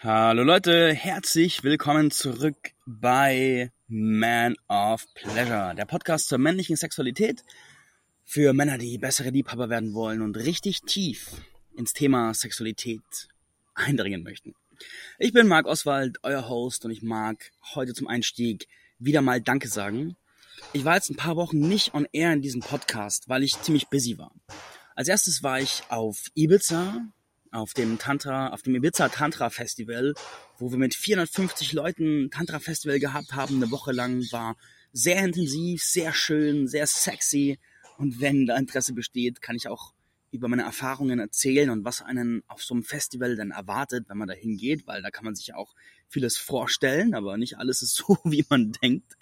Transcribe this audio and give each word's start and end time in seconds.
Hallo 0.00 0.42
Leute, 0.42 0.92
herzlich 0.92 1.64
willkommen 1.64 2.10
zurück 2.10 2.72
bei 2.84 3.72
Man 3.88 4.54
of 4.68 5.06
Pleasure, 5.14 5.74
der 5.74 5.86
Podcast 5.86 6.28
zur 6.28 6.36
männlichen 6.36 6.76
Sexualität 6.76 7.42
für 8.22 8.52
Männer, 8.52 8.76
die 8.76 8.98
bessere 8.98 9.30
Liebhaber 9.30 9.70
werden 9.70 9.94
wollen 9.94 10.20
und 10.20 10.36
richtig 10.36 10.82
tief 10.82 11.40
ins 11.78 11.94
Thema 11.94 12.34
Sexualität 12.34 13.00
eindringen 13.74 14.22
möchten. 14.22 14.54
Ich 15.18 15.32
bin 15.32 15.48
Marc 15.48 15.64
Oswald, 15.64 16.18
euer 16.22 16.46
Host 16.46 16.84
und 16.84 16.90
ich 16.90 17.00
mag 17.00 17.50
heute 17.74 17.94
zum 17.94 18.06
Einstieg 18.06 18.68
wieder 18.98 19.22
mal 19.22 19.40
Danke 19.40 19.68
sagen. 19.68 20.18
Ich 20.74 20.84
war 20.84 20.96
jetzt 20.96 21.08
ein 21.08 21.16
paar 21.16 21.36
Wochen 21.36 21.58
nicht 21.58 21.94
on 21.94 22.06
air 22.12 22.34
in 22.34 22.42
diesem 22.42 22.60
Podcast, 22.60 23.30
weil 23.30 23.42
ich 23.42 23.62
ziemlich 23.62 23.88
busy 23.88 24.18
war. 24.18 24.32
Als 24.94 25.08
erstes 25.08 25.42
war 25.42 25.58
ich 25.58 25.84
auf 25.88 26.26
Ibiza 26.34 27.06
auf 27.56 27.72
dem 27.72 27.98
Tantra, 27.98 28.48
auf 28.48 28.62
dem 28.62 28.74
Ibiza 28.74 29.08
Tantra 29.08 29.50
Festival, 29.50 30.14
wo 30.58 30.70
wir 30.70 30.78
mit 30.78 30.94
450 30.94 31.72
Leuten 31.72 32.30
Tantra 32.30 32.58
Festival 32.58 32.98
gehabt 32.98 33.32
haben, 33.32 33.56
eine 33.56 33.70
Woche 33.70 33.92
lang, 33.92 34.20
war 34.30 34.56
sehr 34.92 35.24
intensiv, 35.24 35.82
sehr 35.82 36.12
schön, 36.12 36.68
sehr 36.68 36.86
sexy. 36.86 37.58
Und 37.96 38.20
wenn 38.20 38.46
da 38.46 38.56
Interesse 38.56 38.92
besteht, 38.92 39.40
kann 39.40 39.56
ich 39.56 39.68
auch 39.68 39.94
über 40.30 40.48
meine 40.48 40.64
Erfahrungen 40.64 41.18
erzählen 41.18 41.70
und 41.70 41.84
was 41.84 42.02
einen 42.02 42.42
auf 42.46 42.62
so 42.62 42.74
einem 42.74 42.82
Festival 42.82 43.36
dann 43.36 43.52
erwartet, 43.52 44.04
wenn 44.08 44.18
man 44.18 44.28
da 44.28 44.34
hingeht, 44.34 44.86
weil 44.86 45.00
da 45.00 45.10
kann 45.10 45.24
man 45.24 45.34
sich 45.34 45.54
auch 45.54 45.74
vieles 46.08 46.36
vorstellen, 46.36 47.14
aber 47.14 47.38
nicht 47.38 47.58
alles 47.58 47.80
ist 47.80 47.94
so, 47.96 48.18
wie 48.24 48.44
man 48.50 48.72
denkt. 48.72 49.16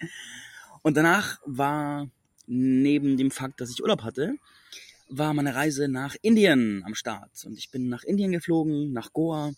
Und 0.81 0.97
danach 0.97 1.39
war 1.45 2.09
neben 2.47 3.15
dem 3.15 3.31
Fakt, 3.31 3.61
dass 3.61 3.71
ich 3.71 3.81
Urlaub 3.81 4.03
hatte, 4.03 4.35
war 5.07 5.33
meine 5.33 5.55
Reise 5.55 5.87
nach 5.87 6.15
Indien 6.21 6.83
am 6.85 6.95
Start. 6.95 7.45
Und 7.45 7.57
ich 7.57 7.71
bin 7.71 7.89
nach 7.89 8.03
Indien 8.03 8.31
geflogen, 8.31 8.91
nach 8.93 9.13
Goa, 9.13 9.53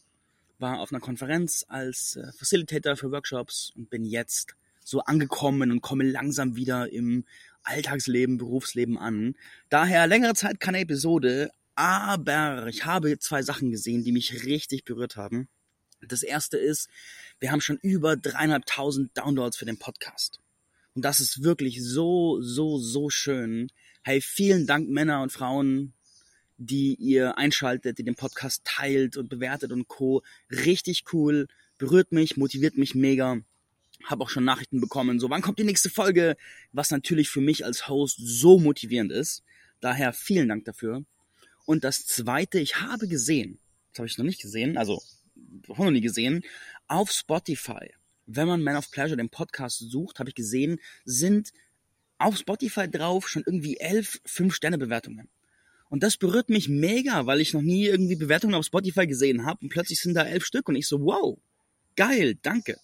war 0.60 0.80
auf 0.80 0.92
einer 0.92 1.02
Konferenz 1.02 1.66
als 1.68 2.16
äh, 2.16 2.32
Facilitator 2.34 2.96
für 2.96 3.12
Workshops 3.12 3.72
und 3.76 3.90
bin 3.90 4.04
jetzt 4.04 4.56
so 4.84 5.02
angekommen 5.02 5.72
und 5.72 5.82
komme 5.82 6.04
langsam 6.04 6.56
wieder 6.56 6.92
im 6.92 7.26
Alltagsleben, 7.64 8.38
Berufsleben 8.38 8.98
an. 8.98 9.36
Daher 9.70 10.08
längere 10.08 10.34
Zeit 10.34 10.60
keine 10.60 10.80
Episode, 10.80 11.52
aber 11.76 12.68
ich 12.68 12.86
habe 12.86 13.20
zwei 13.20 13.44
Sachen 13.44 13.72
gesehen, 13.72 14.04
die 14.04 14.12
mich 14.12 14.46
richtig 14.46 14.86
berührt 14.86 15.18
haben. 15.18 15.48
Das 16.02 16.24
erste 16.24 16.58
ist, 16.58 16.90
wir 17.40 17.52
haben 17.52 17.62
schon 17.62 17.78
über 17.82 18.16
dreieinhalbtausend 18.16 19.18
Downloads 19.18 19.58
für 19.58 19.66
den 19.66 19.78
Podcast. 19.78 20.40
Und 20.96 21.04
das 21.04 21.20
ist 21.20 21.44
wirklich 21.44 21.84
so, 21.84 22.42
so, 22.42 22.80
so 22.80 23.10
schön. 23.10 23.70
Hey, 24.08 24.22
vielen 24.22 24.66
Dank 24.66 24.88
Männer 24.88 25.22
und 25.22 25.34
Frauen, 25.34 25.92
die 26.58 26.96
ihr 26.96 27.38
einschaltet, 27.38 27.98
die 27.98 28.06
den 28.06 28.16
Podcast 28.16 28.62
teilt 28.64 29.18
und 29.18 29.28
bewertet 29.28 29.74
und 29.74 29.90
co. 29.90 30.24
Richtig 30.50 31.04
cool, 31.12 31.50
berührt 31.78 32.14
mich, 32.14 32.38
motiviert 32.38 32.78
mich 32.78 32.96
mega. 32.96 33.42
Hab 34.06 34.22
auch 34.22 34.30
schon 34.30 34.46
Nachrichten 34.46 34.80
bekommen, 34.80 35.20
so 35.20 35.30
wann 35.30 35.42
kommt 35.42 35.60
die 35.60 35.66
nächste 35.66 35.90
Folge, 35.90 36.38
was 36.72 36.90
natürlich 36.90 37.30
für 37.30 37.42
mich 37.42 37.66
als 37.66 37.90
Host 37.90 38.16
so 38.18 38.58
motivierend 38.60 39.12
ist. 39.12 39.44
Daher 39.82 40.14
vielen 40.14 40.48
Dank 40.48 40.64
dafür. 40.64 41.04
Und 41.66 41.84
das 41.84 42.06
zweite, 42.06 42.60
ich 42.60 42.78
habe 42.78 43.10
gesehen, 43.10 43.60
das 43.92 44.00
habe 44.00 44.08
ich 44.08 44.18
noch 44.18 44.24
nicht 44.24 44.42
gesehen, 44.42 44.78
also 44.78 45.04
noch 45.68 45.92
nie 45.92 46.00
gesehen, 46.00 46.46
auf 46.88 47.12
Spotify, 47.12 47.92
wenn 48.26 48.48
man 48.48 48.64
Man 48.64 48.78
of 48.78 48.90
Pleasure 48.90 49.18
den 49.18 49.30
Podcast 49.30 49.80
sucht, 49.80 50.20
habe 50.20 50.30
ich 50.30 50.36
gesehen, 50.36 50.80
sind 51.04 51.52
auf 52.18 52.38
Spotify 52.38 52.90
drauf 52.90 53.28
schon 53.28 53.44
irgendwie 53.46 53.78
elf 53.78 54.20
Fünf-Sterne-Bewertungen. 54.26 55.30
Und 55.90 56.04
das 56.04 56.18
berührt 56.18 56.50
mich 56.50 56.68
mega, 56.68 57.26
weil 57.26 57.40
ich 57.40 57.54
noch 57.54 57.62
nie 57.62 57.86
irgendwie 57.86 58.16
Bewertungen 58.16 58.56
auf 58.56 58.66
Spotify 58.66 59.08
gesehen 59.08 59.46
habe 59.46 59.60
und 59.62 59.70
plötzlich 59.70 60.00
sind 60.00 60.16
da 60.16 60.24
elf 60.24 60.46
Stück 60.46 60.68
und 60.68 60.76
ich 60.76 60.88
so, 60.88 61.02
wow, 61.02 61.38
geil, 61.96 62.36
danke. 62.42 62.78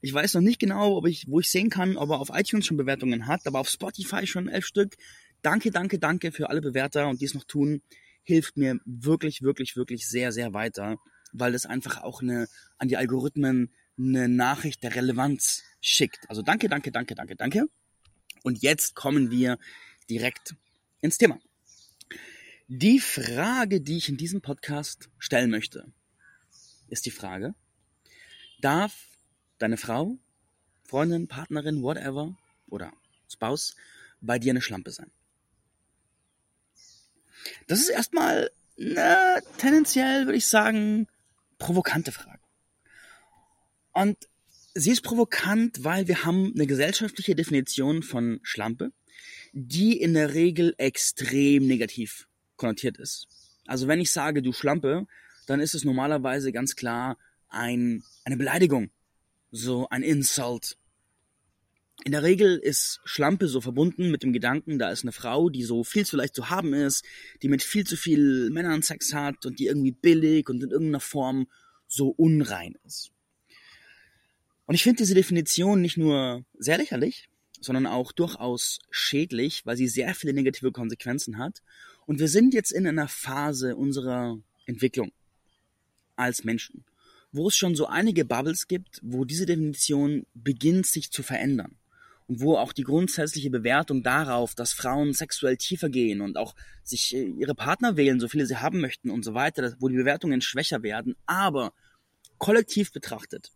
Ich 0.00 0.14
weiß 0.14 0.34
noch 0.34 0.40
nicht 0.40 0.58
genau, 0.58 0.96
ob 0.96 1.06
ich, 1.06 1.26
wo 1.28 1.40
ich 1.40 1.50
sehen 1.50 1.68
kann, 1.68 1.98
ob 1.98 2.10
er 2.10 2.20
auf 2.20 2.30
iTunes 2.32 2.64
schon 2.64 2.78
Bewertungen 2.78 3.26
hat, 3.26 3.46
aber 3.46 3.60
auf 3.60 3.68
Spotify 3.68 4.26
schon 4.26 4.48
elf 4.48 4.64
Stück. 4.64 4.96
Danke, 5.42 5.70
danke, 5.70 5.98
danke 5.98 6.32
für 6.32 6.48
alle 6.48 6.62
Bewerter 6.62 7.08
und 7.08 7.20
die 7.20 7.26
es 7.26 7.34
noch 7.34 7.44
tun, 7.44 7.82
hilft 8.22 8.56
mir 8.56 8.78
wirklich, 8.86 9.42
wirklich, 9.42 9.76
wirklich 9.76 10.08
sehr, 10.08 10.32
sehr 10.32 10.54
weiter, 10.54 10.96
weil 11.32 11.52
das 11.52 11.66
einfach 11.66 12.02
auch 12.02 12.22
eine, 12.22 12.46
an 12.78 12.88
die 12.88 12.96
Algorithmen 12.96 13.70
eine 13.98 14.28
Nachricht 14.28 14.82
der 14.82 14.94
Relevanz 14.94 15.62
schickt. 15.82 16.20
Also 16.28 16.40
danke, 16.40 16.68
danke, 16.68 16.90
danke, 16.90 17.14
danke, 17.14 17.36
danke. 17.36 17.79
Und 18.42 18.62
jetzt 18.62 18.94
kommen 18.94 19.30
wir 19.30 19.58
direkt 20.08 20.54
ins 21.00 21.18
Thema. 21.18 21.38
Die 22.68 23.00
Frage, 23.00 23.80
die 23.80 23.96
ich 23.96 24.08
in 24.08 24.16
diesem 24.16 24.42
Podcast 24.42 25.08
stellen 25.18 25.50
möchte, 25.50 25.92
ist 26.88 27.04
die 27.06 27.10
Frage, 27.10 27.54
darf 28.60 29.08
deine 29.58 29.76
Frau, 29.76 30.18
Freundin, 30.84 31.28
Partnerin, 31.28 31.82
whatever 31.82 32.36
oder 32.68 32.92
Spouse 33.28 33.74
bei 34.20 34.38
dir 34.38 34.52
eine 34.52 34.62
Schlampe 34.62 34.90
sein? 34.90 35.10
Das 37.66 37.80
ist 37.80 37.88
erstmal 37.88 38.50
eine 38.78 39.42
tendenziell, 39.58 40.26
würde 40.26 40.38
ich 40.38 40.46
sagen, 40.46 41.08
provokante 41.58 42.12
Frage. 42.12 42.40
Und 43.92 44.29
sie 44.74 44.90
ist 44.90 45.02
provokant, 45.02 45.84
weil 45.84 46.08
wir 46.08 46.24
haben 46.24 46.52
eine 46.54 46.66
gesellschaftliche 46.66 47.34
Definition 47.34 48.02
von 48.02 48.40
Schlampe, 48.42 48.92
die 49.52 50.00
in 50.00 50.14
der 50.14 50.34
Regel 50.34 50.74
extrem 50.78 51.66
negativ 51.66 52.28
konnotiert 52.56 52.98
ist. 52.98 53.26
Also 53.66 53.88
wenn 53.88 54.00
ich 54.00 54.10
sage, 54.10 54.42
du 54.42 54.52
Schlampe, 54.52 55.06
dann 55.46 55.60
ist 55.60 55.74
es 55.74 55.84
normalerweise 55.84 56.52
ganz 56.52 56.76
klar 56.76 57.18
ein, 57.48 58.04
eine 58.24 58.36
Beleidigung, 58.36 58.90
so 59.50 59.88
ein 59.88 60.02
Insult. 60.02 60.76
In 62.04 62.12
der 62.12 62.22
Regel 62.22 62.56
ist 62.56 63.00
Schlampe 63.04 63.46
so 63.46 63.60
verbunden 63.60 64.10
mit 64.10 64.22
dem 64.22 64.32
Gedanken, 64.32 64.78
da 64.78 64.90
ist 64.90 65.02
eine 65.02 65.12
Frau, 65.12 65.50
die 65.50 65.64
so 65.64 65.84
viel 65.84 66.06
zu 66.06 66.16
leicht 66.16 66.34
zu 66.34 66.48
haben 66.48 66.72
ist, 66.72 67.04
die 67.42 67.48
mit 67.48 67.62
viel 67.62 67.86
zu 67.86 67.96
viel 67.96 68.48
Männern 68.50 68.82
Sex 68.82 69.12
hat 69.12 69.44
und 69.44 69.58
die 69.58 69.66
irgendwie 69.66 69.92
billig 69.92 70.48
und 70.48 70.62
in 70.62 70.70
irgendeiner 70.70 71.00
Form 71.00 71.46
so 71.88 72.08
unrein 72.08 72.76
ist. 72.86 73.12
Und 74.70 74.76
ich 74.76 74.84
finde 74.84 74.98
diese 74.98 75.16
Definition 75.16 75.80
nicht 75.80 75.96
nur 75.96 76.44
sehr 76.56 76.78
lächerlich, 76.78 77.28
sondern 77.60 77.88
auch 77.88 78.12
durchaus 78.12 78.78
schädlich, 78.88 79.66
weil 79.66 79.76
sie 79.76 79.88
sehr 79.88 80.14
viele 80.14 80.32
negative 80.32 80.70
Konsequenzen 80.70 81.38
hat. 81.38 81.64
Und 82.06 82.20
wir 82.20 82.28
sind 82.28 82.54
jetzt 82.54 82.70
in 82.70 82.86
einer 82.86 83.08
Phase 83.08 83.74
unserer 83.74 84.38
Entwicklung 84.66 85.10
als 86.14 86.44
Menschen, 86.44 86.84
wo 87.32 87.48
es 87.48 87.56
schon 87.56 87.74
so 87.74 87.86
einige 87.86 88.24
Bubbles 88.24 88.68
gibt, 88.68 89.00
wo 89.02 89.24
diese 89.24 89.44
Definition 89.44 90.24
beginnt 90.34 90.86
sich 90.86 91.10
zu 91.10 91.24
verändern. 91.24 91.76
Und 92.28 92.40
wo 92.40 92.56
auch 92.56 92.72
die 92.72 92.84
grundsätzliche 92.84 93.50
Bewertung 93.50 94.04
darauf, 94.04 94.54
dass 94.54 94.72
Frauen 94.72 95.14
sexuell 95.14 95.56
tiefer 95.56 95.88
gehen 95.88 96.20
und 96.20 96.36
auch 96.36 96.54
sich 96.84 97.12
äh, 97.16 97.24
ihre 97.24 97.56
Partner 97.56 97.96
wählen, 97.96 98.20
so 98.20 98.28
viele 98.28 98.46
sie 98.46 98.58
haben 98.58 98.80
möchten 98.80 99.10
und 99.10 99.24
so 99.24 99.34
weiter, 99.34 99.74
wo 99.80 99.88
die 99.88 99.96
Bewertungen 99.96 100.40
schwächer 100.40 100.84
werden, 100.84 101.16
aber 101.26 101.72
kollektiv 102.38 102.92
betrachtet 102.92 103.50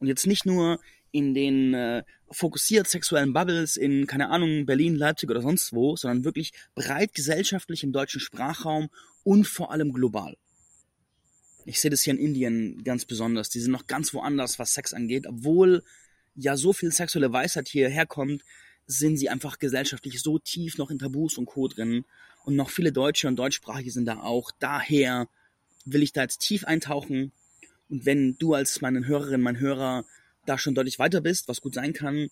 und 0.00 0.08
jetzt 0.08 0.26
nicht 0.26 0.46
nur 0.46 0.80
in 1.12 1.34
den 1.34 1.74
äh, 1.74 2.02
fokussiert 2.30 2.88
sexuellen 2.88 3.32
Bubbles 3.32 3.76
in, 3.76 4.06
keine 4.06 4.30
Ahnung, 4.30 4.66
Berlin, 4.66 4.96
Leipzig 4.96 5.30
oder 5.30 5.42
sonst 5.42 5.72
wo, 5.72 5.96
sondern 5.96 6.24
wirklich 6.24 6.52
breit 6.74 7.14
gesellschaftlich 7.14 7.82
im 7.84 7.92
deutschen 7.92 8.20
Sprachraum 8.20 8.88
und 9.24 9.46
vor 9.46 9.72
allem 9.72 9.92
global. 9.92 10.36
Ich 11.66 11.80
sehe 11.80 11.90
das 11.90 12.02
hier 12.02 12.14
in 12.14 12.20
Indien 12.20 12.82
ganz 12.84 13.04
besonders. 13.04 13.50
Die 13.50 13.60
sind 13.60 13.72
noch 13.72 13.86
ganz 13.86 14.14
woanders, 14.14 14.58
was 14.58 14.72
Sex 14.72 14.94
angeht. 14.94 15.26
Obwohl 15.26 15.82
ja 16.34 16.56
so 16.56 16.72
viel 16.72 16.90
sexuelle 16.90 17.32
Weisheit 17.32 17.68
hierher 17.68 18.06
kommt, 18.06 18.42
sind 18.86 19.16
sie 19.16 19.28
einfach 19.28 19.58
gesellschaftlich 19.58 20.20
so 20.20 20.38
tief 20.38 20.78
noch 20.78 20.90
in 20.90 20.98
Tabus 20.98 21.36
und 21.36 21.46
Co. 21.46 21.68
drin. 21.68 22.04
Und 22.44 22.56
noch 22.56 22.70
viele 22.70 22.92
Deutsche 22.92 23.28
und 23.28 23.36
Deutschsprachige 23.36 23.90
sind 23.90 24.06
da 24.06 24.20
auch. 24.20 24.50
Daher 24.58 25.28
will 25.84 26.02
ich 26.02 26.12
da 26.12 26.22
jetzt 26.22 26.38
tief 26.38 26.64
eintauchen 26.64 27.32
und 27.90 28.06
wenn 28.06 28.36
du 28.38 28.54
als 28.54 28.80
meine 28.80 29.06
Hörerin, 29.06 29.40
mein 29.40 29.58
Hörer 29.58 30.04
da 30.46 30.58
schon 30.58 30.74
deutlich 30.74 30.98
weiter 30.98 31.20
bist, 31.20 31.48
was 31.48 31.60
gut 31.60 31.74
sein 31.74 31.92
kann, 31.92 32.30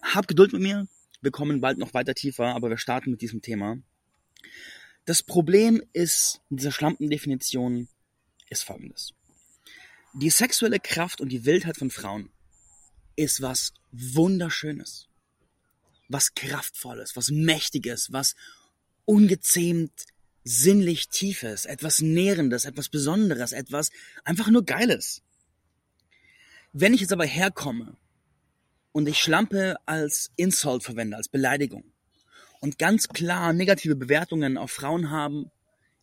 hab 0.00 0.28
Geduld 0.28 0.52
mit 0.52 0.62
mir. 0.62 0.86
Wir 1.20 1.30
kommen 1.30 1.60
bald 1.60 1.78
noch 1.78 1.92
weiter 1.94 2.14
tiefer, 2.14 2.54
aber 2.54 2.70
wir 2.70 2.78
starten 2.78 3.10
mit 3.10 3.20
diesem 3.20 3.42
Thema. 3.42 3.78
Das 5.06 5.22
Problem 5.22 5.82
ist, 5.92 6.40
in 6.50 6.58
dieser 6.58 6.72
Schlampendefinition 6.72 7.88
ist 8.48 8.62
folgendes. 8.62 9.12
Die 10.14 10.30
sexuelle 10.30 10.78
Kraft 10.78 11.20
und 11.20 11.30
die 11.30 11.44
Wildheit 11.44 11.76
von 11.76 11.90
Frauen 11.90 12.30
ist 13.16 13.42
was 13.42 13.74
Wunderschönes, 13.90 15.08
was 16.08 16.34
Kraftvolles, 16.34 17.16
was 17.16 17.30
Mächtiges, 17.30 18.12
was 18.12 18.34
ungezähmt 19.04 20.06
sinnlich 20.44 21.08
Tiefes, 21.08 21.64
etwas 21.64 22.00
Nährendes, 22.00 22.66
etwas 22.66 22.88
Besonderes, 22.88 23.52
etwas 23.52 23.90
einfach 24.24 24.48
nur 24.48 24.64
Geiles. 24.64 25.22
Wenn 26.72 26.94
ich 26.94 27.00
jetzt 27.00 27.12
aber 27.12 27.24
herkomme 27.24 27.96
und 28.92 29.08
ich 29.08 29.18
Schlampe 29.18 29.76
als 29.86 30.30
Insult 30.36 30.82
verwende, 30.82 31.16
als 31.16 31.28
Beleidigung 31.28 31.84
und 32.60 32.78
ganz 32.78 33.08
klar 33.08 33.52
negative 33.52 33.96
Bewertungen 33.96 34.58
auf 34.58 34.70
Frauen 34.70 35.10
haben, 35.10 35.50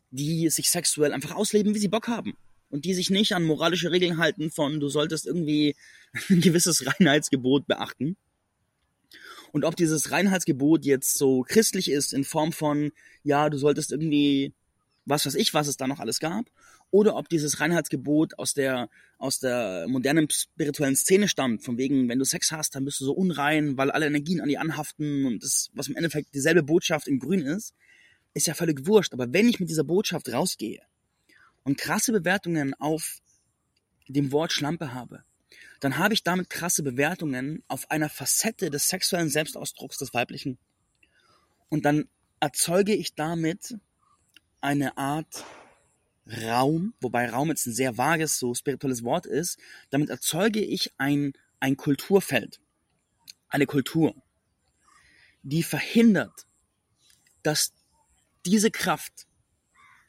die 0.10 0.50
sich 0.50 0.70
sexuell 0.70 1.14
einfach 1.14 1.36
ausleben, 1.36 1.74
wie 1.76 1.80
sie 1.80 1.88
Bock 1.88 2.08
haben. 2.08 2.36
und 2.72 2.86
die 2.86 2.94
sich 2.94 3.10
nicht 3.10 3.34
an 3.34 3.44
moralische 3.44 3.92
Regeln 3.92 4.18
halten 4.18 4.50
von, 4.50 4.80
du 4.80 4.90
solltest 4.90 5.28
irgendwie 5.28 5.76
ein 6.30 6.42
gewisses 6.42 6.86
Reinheitsgebot 6.86 7.68
beachten. 7.68 8.18
Und 9.51 9.65
ob 9.65 9.75
dieses 9.75 10.12
Reinheitsgebot 10.12 10.86
jetzt 10.86 11.18
so 11.18 11.42
christlich 11.42 11.92
ist 11.92 12.13
in 12.13 12.24
Form 12.24 12.51
von, 12.51 12.92
ja, 13.24 13.50
du 13.50 13.57
solltest 13.57 13.92
irgendwie, 13.92 14.53
was 15.06 15.25
weiß 15.25 15.36
ich, 15.36 15.53
was 15.53 15.68
es 15.68 15.77
da 15.77 15.88
noch 15.88 16.00
alles 16.00 16.19
gab, 16.19 16.45
oder 16.89 17.15
ob 17.15 17.30
dieses 17.30 17.59
Reinheitsgebot 17.59 18.38
aus 18.38 18.53
der, 18.53 18.89
aus 19.18 19.39
der 19.39 19.86
modernen 19.88 20.30
spirituellen 20.30 20.95
Szene 20.95 21.27
stammt, 21.27 21.63
von 21.63 21.77
wegen, 21.77 22.09
wenn 22.09 22.19
du 22.19 22.25
Sex 22.25 22.51
hast, 22.51 22.75
dann 22.75 22.86
bist 22.86 23.00
du 23.00 23.06
so 23.06 23.13
unrein, 23.13 23.77
weil 23.77 23.92
alle 23.92 24.07
Energien 24.07 24.42
an 24.42 24.50
dir 24.50 24.59
anhaften 24.59 25.25
und 25.25 25.44
das, 25.44 25.69
was 25.74 25.88
im 25.88 25.95
Endeffekt 25.95 26.33
dieselbe 26.33 26.63
Botschaft 26.63 27.07
in 27.07 27.19
grün 27.19 27.42
ist, 27.42 27.74
ist 28.33 28.47
ja 28.47 28.54
völlig 28.54 28.86
wurscht. 28.86 29.13
Aber 29.13 29.31
wenn 29.33 29.47
ich 29.47 29.59
mit 29.59 29.69
dieser 29.69 29.83
Botschaft 29.83 30.31
rausgehe 30.31 30.81
und 31.63 31.77
krasse 31.77 32.12
Bewertungen 32.12 32.74
auf 32.74 33.19
dem 34.07 34.31
Wort 34.31 34.51
Schlampe 34.51 34.94
habe, 34.94 35.24
dann 35.81 35.98
habe 35.98 36.13
ich 36.13 36.24
damit 36.24 36.50
krasse 36.50 36.83
Bewertungen 36.83 37.63
auf 37.68 37.89
einer 37.89 38.07
Facette 38.07 38.69
des 38.69 38.88
sexuellen 38.88 39.30
Selbstausdrucks 39.30 39.98
des 39.98 40.13
Weiblichen. 40.13 40.60
Und 41.69 41.86
dann 41.86 42.07
erzeuge 42.39 42.94
ich 42.94 43.16
damit 43.16 43.75
eine 44.62 44.95
Art 44.98 45.44
Raum, 46.28 46.94
wobei 47.01 47.28
Raum 47.28 47.50
jetzt 47.50 47.66
ein 47.66 47.74
sehr 47.74 47.98
vages, 47.98 48.38
so 48.38 48.54
spirituelles 48.54 49.04
Wort 49.04 49.25
ist, 49.25 49.60
damit 49.89 50.12
erzeuge 50.12 50.62
ich 50.62 50.94
ein, 51.00 51.33
ein 51.60 51.78
Kulturfeld, 51.78 52.60
eine 53.50 53.66
Kultur, 53.66 54.16
die 55.42 55.63
verhindert, 55.63 56.45
dass 57.42 57.74
diese 58.45 58.69
Kraft, 58.69 59.25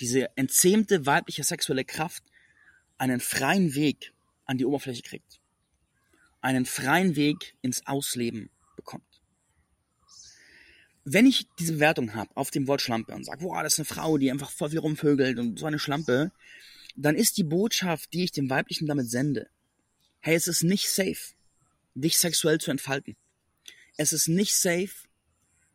diese 0.03 0.37
entzähmte 0.37 1.07
weibliche 1.07 1.45
sexuelle 1.45 1.87
Kraft 1.87 2.25
einen 2.99 3.21
freien 3.21 3.75
Weg 3.75 4.13
an 4.45 4.59
die 4.59 4.67
Oberfläche 4.67 5.03
kriegt, 5.03 5.42
einen 6.43 6.67
freien 6.67 7.17
Weg 7.17 7.57
ins 7.63 7.87
Ausleben 7.87 8.51
bekommt 8.77 9.13
wenn 11.05 11.27
ich 11.27 11.47
diese 11.59 11.75
Bewertung 11.75 12.15
habe 12.15 12.31
auf 12.37 12.51
dem 12.51 12.69
Wort 12.69 12.81
Schlampe 12.81 13.15
und 13.15 13.25
sage, 13.25 13.45
boah, 13.45 13.63
das 13.63 13.75
ist 13.75 13.79
eine 13.81 13.87
Frau, 13.87 14.19
die 14.19 14.31
einfach 14.31 14.51
voll 14.51 14.71
viel 14.71 14.79
rumvögelt 14.79 15.39
und 15.39 15.59
so 15.59 15.67
eine 15.67 15.79
Schlampe, 15.79 16.33
dann 16.97 17.17
ist 17.17 17.39
die 17.39 17.45
Botschaft, 17.45 18.13
die 18.13 18.25
ich 18.25 18.33
dem 18.33 18.51
Weiblichen 18.51 18.87
damit 18.87 19.11
sende, 19.11 19.49
hey, 20.21 20.35
es 20.37 20.47
ist 20.47 20.63
nicht 20.63 20.89
safe, 20.89 21.35
dich 21.95 22.19
sexuell 22.19 22.59
zu 22.59 22.71
entfalten. 22.71 23.17
Es 23.97 24.13
ist 24.13 24.29
nicht 24.29 24.55
safe, 24.55 24.91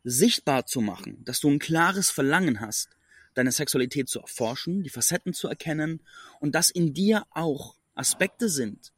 sichtbar 0.04 0.66
zu 0.66 0.80
machen, 0.80 1.22
dass 1.24 1.40
du 1.40 1.50
ein 1.50 1.58
klares 1.58 2.10
Verlangen 2.10 2.60
hast, 2.60 2.88
deine 3.34 3.52
Sexualität 3.52 4.08
zu 4.08 4.20
erforschen, 4.20 4.82
die 4.82 4.90
Facetten 4.90 5.34
zu 5.34 5.48
erkennen 5.48 6.00
und 6.40 6.54
dass 6.54 6.70
in 6.70 6.94
dir 6.94 7.26
auch 7.30 7.76
Aspekte 7.94 8.48
sind, 8.48 8.92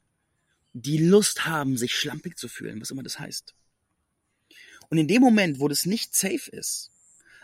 die 0.73 0.97
Lust 0.97 1.45
haben, 1.45 1.77
sich 1.77 1.93
schlampig 1.93 2.37
zu 2.37 2.47
fühlen, 2.47 2.81
was 2.81 2.91
immer 2.91 3.03
das 3.03 3.19
heißt. 3.19 3.53
Und 4.89 4.97
in 4.97 5.07
dem 5.07 5.21
Moment, 5.21 5.59
wo 5.59 5.67
das 5.67 5.85
nicht 5.85 6.15
safe 6.15 6.49
ist, 6.51 6.91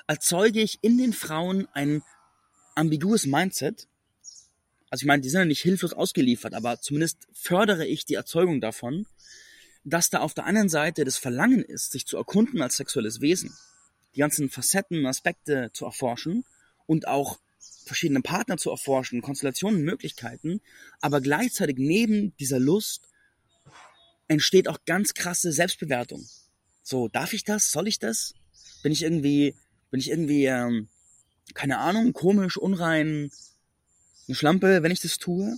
erzeuge 0.08 0.62
ich 0.62 0.80
in 0.82 0.98
den 0.98 1.14
Frauen 1.14 1.68
ein 1.74 2.04
ambigues 2.76 3.26
Mindset. 3.26 3.88
Also 4.90 5.04
ich 5.04 5.08
meine, 5.08 5.22
die 5.22 5.30
sind 5.30 5.40
ja 5.40 5.46
nicht 5.46 5.62
hilflos 5.62 5.94
ausgeliefert, 5.94 6.54
aber 6.54 6.80
zumindest 6.80 7.28
fördere 7.34 7.86
ich 7.86 8.06
die 8.06 8.16
Erzeugung 8.16 8.62
davon, 8.62 9.06
dass 9.84 10.10
da 10.10 10.20
auf 10.20 10.34
der 10.34 10.46
anderen 10.46 10.70
Seite 10.70 11.06
das 11.06 11.18
Verlangen 11.18 11.64
ist, 11.64 11.92
sich 11.92 12.06
zu 12.06 12.18
erkunden 12.18 12.62
als 12.62 12.78
sexuelles 12.78 13.22
Wesen, 13.22 13.56
die 14.16 14.20
ganzen 14.20 14.50
Facetten, 14.50 15.06
Aspekte 15.06 15.72
zu 15.74 15.86
erforschen 15.86 16.44
und 16.86 17.08
auch 17.08 17.40
verschiedene 17.86 18.22
Partner 18.22 18.58
zu 18.58 18.70
erforschen, 18.70 19.22
Konstellationen, 19.22 19.84
Möglichkeiten, 19.84 20.62
aber 21.00 21.22
gleichzeitig 21.22 21.78
neben 21.78 22.36
dieser 22.38 22.60
Lust 22.60 23.08
entsteht 24.28 24.68
auch 24.68 24.80
ganz 24.86 25.14
krasse 25.14 25.52
Selbstbewertung. 25.52 26.28
So, 26.84 27.08
darf 27.08 27.34
ich 27.34 27.44
das? 27.44 27.72
Soll 27.72 27.88
ich 27.88 28.00
das? 28.00 28.34
Bin 28.84 28.92
ich 28.92 29.04
irgendwie, 29.04 29.56
bin 29.92 30.00
ich 30.00 30.10
irgendwie, 30.10 30.46
ähm, 30.46 30.88
keine 31.54 31.80
Ahnung, 31.80 32.14
komisch, 32.14 32.58
unrein, 32.58 33.32
eine 34.28 34.36
Schlampe, 34.36 34.84
wenn 34.84 34.92
ich 34.92 35.02
das 35.02 35.18
tue? 35.18 35.58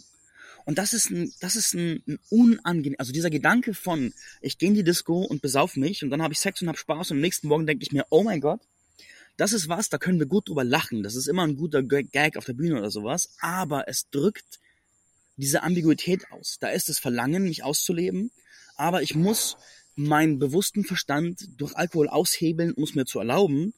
Und 0.65 0.77
das 0.77 0.93
ist 0.93 1.09
ein, 1.09 1.33
das 1.39 1.55
ist 1.55 1.73
ein, 1.73 2.03
ein 2.07 2.19
unangenehm, 2.29 2.95
also 2.99 3.11
dieser 3.11 3.29
Gedanke 3.29 3.73
von, 3.73 4.13
ich 4.41 4.57
gehe 4.57 4.69
in 4.69 4.75
die 4.75 4.83
Disco 4.83 5.21
und 5.23 5.41
besauf 5.41 5.75
mich 5.75 6.03
und 6.03 6.11
dann 6.11 6.21
habe 6.21 6.33
ich 6.33 6.39
Sex 6.39 6.61
und 6.61 6.67
habe 6.67 6.77
Spaß 6.77 7.11
und 7.11 7.17
am 7.17 7.21
nächsten 7.21 7.47
Morgen 7.47 7.65
denke 7.65 7.83
ich 7.83 7.91
mir, 7.91 8.05
oh 8.09 8.23
mein 8.23 8.41
Gott, 8.41 8.61
das 9.37 9.53
ist 9.53 9.69
was, 9.69 9.89
da 9.89 9.97
können 9.97 10.19
wir 10.19 10.25
gut 10.25 10.49
drüber 10.49 10.63
lachen. 10.63 11.01
Das 11.01 11.15
ist 11.15 11.27
immer 11.27 11.43
ein 11.43 11.55
guter 11.55 11.81
Gag 11.81 12.37
auf 12.37 12.45
der 12.45 12.53
Bühne 12.53 12.77
oder 12.77 12.91
sowas, 12.91 13.35
aber 13.39 13.87
es 13.87 14.09
drückt 14.09 14.59
diese 15.39 15.63
Ambiguität 15.63 16.31
aus. 16.31 16.57
Da 16.59 16.69
ist 16.69 16.89
das 16.89 16.99
Verlangen, 16.99 17.43
mich 17.43 17.63
auszuleben, 17.63 18.31
aber 18.75 19.01
ich 19.01 19.15
muss 19.15 19.57
meinen 19.95 20.39
bewussten 20.39 20.83
Verstand 20.83 21.41
durch 21.57 21.75
Alkohol 21.75 22.07
aushebeln, 22.07 22.73
um 22.73 22.83
es 22.83 22.95
mir 22.95 23.05
zu 23.05 23.19
erlauben. 23.19 23.73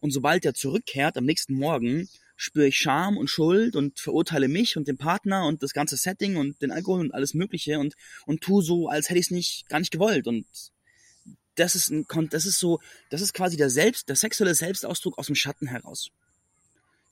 Und 0.00 0.12
sobald 0.12 0.44
er 0.44 0.54
zurückkehrt 0.54 1.16
am 1.16 1.24
nächsten 1.24 1.54
Morgen, 1.54 2.08
spüre 2.36 2.68
ich 2.68 2.76
Scham 2.76 3.16
und 3.16 3.28
Schuld 3.28 3.76
und 3.76 3.98
verurteile 3.98 4.48
mich 4.48 4.76
und 4.76 4.88
den 4.88 4.98
Partner 4.98 5.46
und 5.46 5.62
das 5.62 5.72
ganze 5.72 5.96
Setting 5.96 6.36
und 6.36 6.60
den 6.60 6.70
Alkohol 6.70 7.00
und 7.00 7.14
alles 7.14 7.34
Mögliche 7.34 7.78
und, 7.78 7.94
und 8.26 8.42
tu 8.42 8.60
so, 8.60 8.88
als 8.88 9.08
hätte 9.08 9.18
ich 9.18 9.26
es 9.26 9.30
nicht, 9.30 9.68
gar 9.68 9.80
nicht 9.80 9.90
gewollt. 9.90 10.26
Und 10.26 10.46
das 11.54 11.74
ist 11.74 11.90
ein, 11.90 12.06
das 12.30 12.44
ist 12.44 12.58
so, 12.58 12.80
das 13.10 13.22
ist 13.22 13.32
quasi 13.32 13.56
der 13.56 13.70
Selbst, 13.70 14.08
der 14.08 14.16
sexuelle 14.16 14.54
Selbstausdruck 14.54 15.18
aus 15.18 15.26
dem 15.26 15.34
Schatten 15.34 15.66
heraus. 15.66 16.10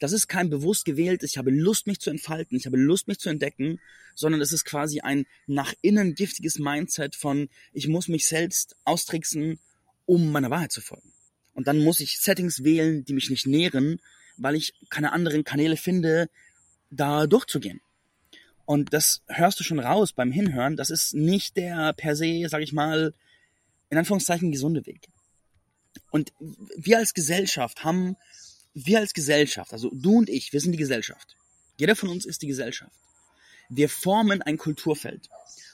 Das 0.05 0.13
ist 0.13 0.29
kein 0.29 0.51
bewusst 0.51 0.85
gewähltes, 0.85 1.31
ich 1.31 1.39
habe 1.39 1.51
Lust, 1.51 1.87
mich 1.87 1.99
zu 1.99 2.11
entfalten, 2.11 2.59
ich 2.59 2.67
habe 2.67 2.77
Lust, 2.77 3.09
mich 3.09 3.19
zu 3.21 3.31
entdecken, 3.31 3.81
sondern 4.15 4.43
es 4.43 4.53
ist 4.53 4.67
quasi 4.67 5.01
ein 5.01 5.25
nach 5.47 5.73
innen 5.81 6.15
giftiges 6.15 6.59
Mindset 6.59 7.17
von, 7.17 7.49
ich 7.73 7.89
muss 7.89 8.09
mich 8.09 8.29
selbst 8.29 8.77
austricksen, 8.85 9.59
um 10.05 10.31
meiner 10.31 10.51
Wahrheit 10.51 10.73
zu 10.73 10.83
folgen. 10.83 11.11
Und 11.55 11.69
dann 11.69 11.83
muss 11.83 12.01
ich 12.01 12.21
Settings 12.21 12.65
wählen, 12.65 13.07
die 13.07 13.15
mich 13.15 13.31
nicht 13.31 13.47
nähren, 13.47 13.99
weil 14.37 14.57
ich 14.57 14.75
keine 14.91 15.11
anderen 15.11 15.43
Kanäle 15.43 15.79
finde, 15.79 16.29
da 16.91 17.27
durchzugehen. 17.27 17.81
Und 18.67 18.93
das 18.93 19.23
hörst 19.29 19.59
du 19.59 19.65
schon 19.65 19.79
raus 19.79 20.13
beim 20.13 20.31
Hinhören. 20.31 20.77
Das 20.77 20.91
ist 20.91 21.15
nicht 21.15 21.57
der 21.57 21.95
per 21.95 22.15
se, 22.15 22.47
sag 22.51 22.61
ich 22.61 22.75
mal, 22.75 23.15
in 23.89 23.97
Anführungszeichen 23.97 24.53
gesunde 24.53 24.85
Weg. 24.85 25.09
Und 26.11 26.35
wir 26.77 26.99
als 26.99 27.15
Gesellschaft 27.15 27.85
haben 27.85 28.19
wir 28.75 28.99
als 28.99 29.15
Gesellschaft, 29.15 29.73
also 29.73 29.91
du 29.93 30.19
und 30.19 30.29
ich, 30.29 30.53
wir 30.53 30.61
sind 30.61 30.73
die 30.73 30.79
Gesellschaft. 30.79 31.37
Jeder 31.79 31.97
von 31.97 32.09
uns 32.09 32.27
ist 32.27 32.43
die 32.43 32.49
Gesellschaft. 32.49 32.93
Wir 33.69 33.89
formen 33.89 34.43
ein 34.43 34.59
Kulturfeld. 34.59 35.29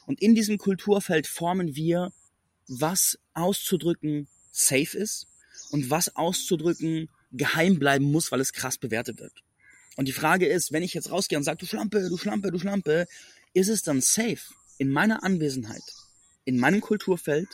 Und 0.07 0.21
in 0.21 0.35
diesem 0.35 0.59
Kulturfeld 0.59 1.27
formen 1.27 1.75
wir, 1.75 2.13
was 2.69 3.19
auszudrücken 3.35 4.29
safe 4.53 4.97
ist 4.97 5.27
und 5.71 5.91
was 5.91 6.15
auszudrücken 6.17 7.09
geheim 7.33 7.79
bleiben 7.79 8.11
muss, 8.11 8.31
weil 8.33 8.41
es 8.41 8.53
krass 8.53 8.79
bewertet 8.79 9.19
wird. 9.19 9.33
Und 9.97 10.07
die 10.07 10.13
Frage 10.13 10.47
ist, 10.47 10.73
wenn 10.73 10.83
ich 10.83 10.95
jetzt 10.95 11.11
rausgehe 11.11 11.39
und 11.39 11.45
sage, 11.45 11.59
du 11.59 11.67
Schlampe, 11.67 12.09
du 12.09 12.17
Schlampe, 12.17 12.51
du 12.51 12.59
Schlampe, 12.59 13.07
ist 13.53 13.69
es 13.69 13.83
dann 13.83 14.01
safe, 14.01 14.41
in 14.79 14.91
meiner 14.91 15.25
Anwesenheit, 15.25 15.83
in 16.45 16.59
meinem 16.59 16.81
Kulturfeld, 16.81 17.49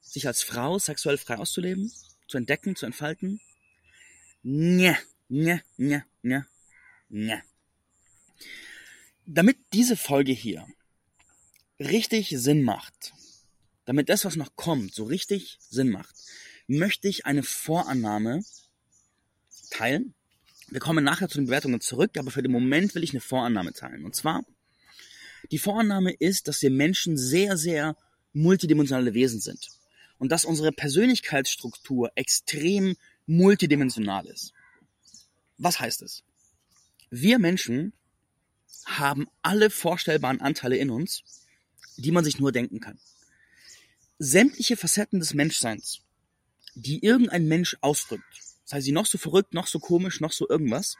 sich 0.00 0.26
als 0.26 0.42
Frau 0.42 0.78
sexuell 0.78 1.18
frei 1.18 1.36
auszuleben, 1.36 1.92
zu 2.26 2.38
entdecken, 2.38 2.76
zu 2.76 2.86
entfalten? 2.86 3.40
Nja, 4.50 4.96
nja, 5.28 5.60
nja, 5.76 6.06
nja, 6.22 6.46
nja. 7.10 7.42
Damit 9.26 9.58
diese 9.74 9.94
Folge 9.94 10.32
hier 10.32 10.66
richtig 11.78 12.30
Sinn 12.30 12.62
macht, 12.62 13.12
damit 13.84 14.08
das, 14.08 14.24
was 14.24 14.36
noch 14.36 14.56
kommt, 14.56 14.94
so 14.94 15.04
richtig 15.04 15.58
Sinn 15.60 15.90
macht, 15.90 16.14
möchte 16.66 17.08
ich 17.08 17.26
eine 17.26 17.42
Vorannahme 17.42 18.42
teilen. 19.68 20.14
Wir 20.68 20.80
kommen 20.80 21.04
nachher 21.04 21.28
zu 21.28 21.36
den 21.36 21.48
Bewertungen 21.48 21.82
zurück, 21.82 22.16
aber 22.16 22.30
für 22.30 22.42
den 22.42 22.52
Moment 22.52 22.94
will 22.94 23.04
ich 23.04 23.10
eine 23.10 23.20
Vorannahme 23.20 23.74
teilen. 23.74 24.06
Und 24.06 24.16
zwar, 24.16 24.46
die 25.50 25.58
Vorannahme 25.58 26.14
ist, 26.14 26.48
dass 26.48 26.62
wir 26.62 26.70
Menschen 26.70 27.18
sehr, 27.18 27.58
sehr 27.58 27.98
multidimensionale 28.32 29.12
Wesen 29.12 29.42
sind. 29.42 29.68
Und 30.16 30.32
dass 30.32 30.46
unsere 30.46 30.72
Persönlichkeitsstruktur 30.72 32.12
extrem 32.14 32.96
multidimensional 33.28 34.26
ist. 34.26 34.52
Was 35.58 35.78
heißt 35.78 36.02
es? 36.02 36.24
Wir 37.10 37.38
Menschen 37.38 37.92
haben 38.86 39.28
alle 39.42 39.70
vorstellbaren 39.70 40.40
Anteile 40.40 40.76
in 40.76 40.90
uns, 40.90 41.22
die 41.96 42.10
man 42.10 42.24
sich 42.24 42.38
nur 42.38 42.52
denken 42.52 42.80
kann. 42.80 42.98
Sämtliche 44.18 44.76
Facetten 44.76 45.20
des 45.20 45.34
Menschseins, 45.34 46.00
die 46.74 47.04
irgendein 47.04 47.46
Mensch 47.46 47.76
ausdrückt, 47.82 48.24
sei 48.64 48.80
sie 48.80 48.92
noch 48.92 49.06
so 49.06 49.18
verrückt, 49.18 49.54
noch 49.54 49.66
so 49.66 49.78
komisch, 49.78 50.20
noch 50.20 50.32
so 50.32 50.48
irgendwas, 50.48 50.96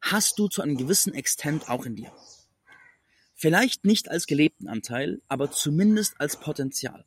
hast 0.00 0.38
du 0.38 0.48
zu 0.48 0.62
einem 0.62 0.76
gewissen 0.76 1.14
Extent 1.14 1.68
auch 1.68 1.84
in 1.86 1.96
dir. 1.96 2.12
Vielleicht 3.34 3.84
nicht 3.84 4.08
als 4.08 4.26
gelebten 4.26 4.68
Anteil, 4.68 5.20
aber 5.28 5.50
zumindest 5.50 6.20
als 6.20 6.38
Potenzial. 6.38 7.04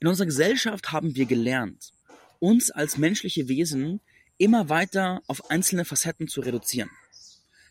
In 0.00 0.08
unserer 0.08 0.26
Gesellschaft 0.26 0.92
haben 0.92 1.14
wir 1.14 1.24
gelernt, 1.24 1.94
uns 2.38 2.70
als 2.70 2.98
menschliche 2.98 3.48
Wesen 3.48 4.00
immer 4.38 4.68
weiter 4.68 5.22
auf 5.26 5.50
einzelne 5.50 5.84
Facetten 5.84 6.28
zu 6.28 6.40
reduzieren. 6.40 6.90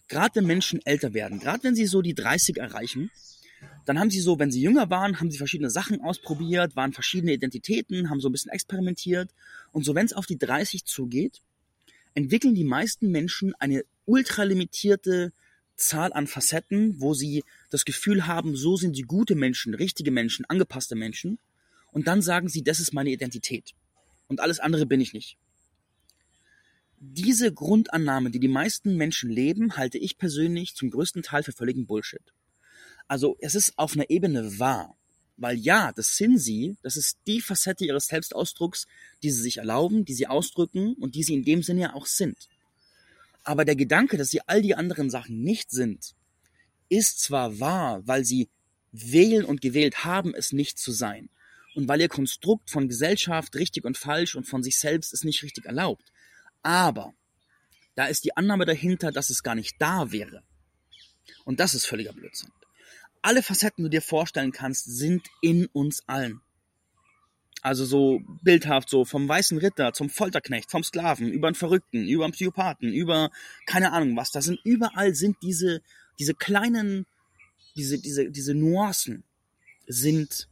gerade 0.08 0.36
wenn 0.36 0.46
Menschen 0.46 0.86
älter 0.86 1.13
werden, 1.13 1.39
gerade 1.39 1.63
wenn 1.63 1.75
sie 1.75 1.88
so 1.88 2.01
die 2.01 2.13
30 2.13 2.58
erreichen, 2.58 3.10
dann 3.86 4.00
haben 4.00 4.10
sie 4.10 4.20
so, 4.20 4.39
wenn 4.39 4.51
sie 4.51 4.62
jünger 4.62 4.89
waren, 4.89 5.20
haben 5.20 5.32
sie 5.32 5.38
verschiedene 5.38 5.70
Sachen 5.70 6.01
ausprobiert, 6.01 6.75
waren 6.75 6.93
verschiedene 6.93 7.34
Identitäten, 7.34 8.10
haben 8.10 8.20
so 8.20 8.29
ein 8.29 8.32
bisschen 8.32 8.51
experimentiert. 8.51 9.32
Und 9.72 9.86
so, 9.86 9.96
wenn 9.96 10.05
es 10.05 10.13
auf 10.13 10.25
die 10.25 10.38
30 10.38 10.86
zugeht, 10.86 11.41
entwickeln 12.13 12.55
die 12.55 12.63
meisten 12.63 13.10
Menschen 13.12 13.53
eine 13.55 13.84
ultralimitierte 14.05 15.32
Zahl 15.75 16.13
an 16.13 16.27
Facetten, 16.27 17.00
wo 17.00 17.13
sie 17.13 17.43
das 17.72 17.86
Gefühl 17.86 18.27
haben, 18.27 18.55
so 18.55 18.77
sind 18.77 18.96
sie 18.96 19.01
gute 19.01 19.36
Menschen, 19.36 19.74
richtige 19.74 20.12
Menschen, 20.12 20.46
angepasste 20.46 20.96
Menschen. 20.96 21.39
Und 21.91 22.08
dann 22.08 22.22
sagen 22.22 22.50
sie, 22.50 22.63
das 22.63 22.79
ist 22.79 22.93
meine 22.93 23.10
Identität. 23.10 23.74
Und 24.33 24.39
alles 24.39 24.59
andere 24.59 24.87
bin 24.87 24.99
ich 24.99 25.13
nicht. 25.13 25.37
Diese 26.97 27.53
Grundannahme, 27.53 28.31
die 28.31 28.39
die 28.39 28.47
meisten 28.47 28.97
Menschen 28.97 29.29
leben, 29.29 29.77
halte 29.77 29.99
ich 29.99 30.17
persönlich 30.17 30.73
zum 30.73 30.89
größten 30.89 31.21
Teil 31.21 31.43
für 31.43 31.51
völligen 31.51 31.85
Bullshit. 31.85 32.33
Also 33.07 33.37
es 33.41 33.53
ist 33.53 33.77
auf 33.77 33.93
einer 33.93 34.09
Ebene 34.09 34.57
wahr. 34.57 34.97
Weil 35.37 35.57
ja, 35.57 35.91
das 35.91 36.17
sind 36.17 36.39
sie, 36.39 36.77
das 36.81 36.97
ist 36.97 37.19
die 37.27 37.41
Facette 37.41 37.85
ihres 37.85 38.07
Selbstausdrucks, 38.07 38.87
die 39.21 39.29
sie 39.29 39.41
sich 39.43 39.57
erlauben, 39.57 40.03
die 40.03 40.15
sie 40.15 40.25
ausdrücken 40.25 40.95
und 40.95 41.13
die 41.13 41.21
sie 41.21 41.35
in 41.35 41.43
dem 41.43 41.61
Sinne 41.61 41.81
ja 41.81 41.93
auch 41.93 42.07
sind. 42.07 42.47
Aber 43.43 43.65
der 43.65 43.75
Gedanke, 43.75 44.17
dass 44.17 44.31
sie 44.31 44.41
all 44.47 44.63
die 44.63 44.73
anderen 44.73 45.11
Sachen 45.11 45.43
nicht 45.43 45.69
sind, 45.69 46.15
ist 46.89 47.19
zwar 47.19 47.59
wahr, 47.59 48.01
weil 48.07 48.25
sie 48.25 48.49
wählen 48.91 49.45
und 49.45 49.61
gewählt 49.61 50.05
haben, 50.05 50.33
es 50.33 50.53
nicht 50.53 50.79
zu 50.79 50.91
sein. 50.91 51.29
Und 51.75 51.87
weil 51.87 52.01
ihr 52.01 52.09
Konstrukt 52.09 52.69
von 52.69 52.87
Gesellschaft 52.87 53.55
richtig 53.55 53.85
und 53.85 53.97
falsch 53.97 54.35
und 54.35 54.45
von 54.45 54.63
sich 54.63 54.77
selbst 54.77 55.13
es 55.13 55.23
nicht 55.23 55.43
richtig 55.43 55.65
erlaubt. 55.65 56.11
Aber 56.61 57.13
da 57.95 58.05
ist 58.05 58.23
die 58.23 58.37
Annahme 58.37 58.65
dahinter, 58.65 59.11
dass 59.11 59.29
es 59.29 59.43
gar 59.43 59.55
nicht 59.55 59.75
da 59.79 60.11
wäre. 60.11 60.43
Und 61.45 61.59
das 61.59 61.73
ist 61.73 61.85
völliger 61.85 62.13
Blödsinn 62.13 62.51
alle 63.23 63.41
Facetten, 63.41 63.83
die 63.83 63.89
du 63.89 63.97
dir 63.97 64.01
vorstellen 64.01 64.51
kannst, 64.51 64.85
sind 64.85 65.27
in 65.41 65.65
uns 65.67 66.03
allen. 66.07 66.41
Also 67.61 67.85
so 67.85 68.19
bildhaft, 68.43 68.89
so 68.89 69.05
vom 69.05 69.27
weißen 69.27 69.57
Ritter 69.57 69.93
zum 69.93 70.09
Folterknecht, 70.09 70.69
vom 70.69 70.83
Sklaven, 70.83 71.29
über 71.29 71.47
einen 71.47 71.55
Verrückten, 71.55 72.07
über 72.07 72.25
einen 72.25 72.33
Psychopathen, 72.33 72.91
über 72.91 73.31
keine 73.65 73.93
Ahnung 73.93 74.17
was. 74.17 74.31
Da 74.31 74.41
sind 74.41 74.59
überall 74.65 75.15
sind 75.15 75.37
diese, 75.41 75.81
diese 76.19 76.33
kleinen, 76.33 77.05
diese, 77.77 77.99
diese, 77.99 78.29
diese 78.29 78.53
Nuancen 78.53 79.23
sind 79.87 80.49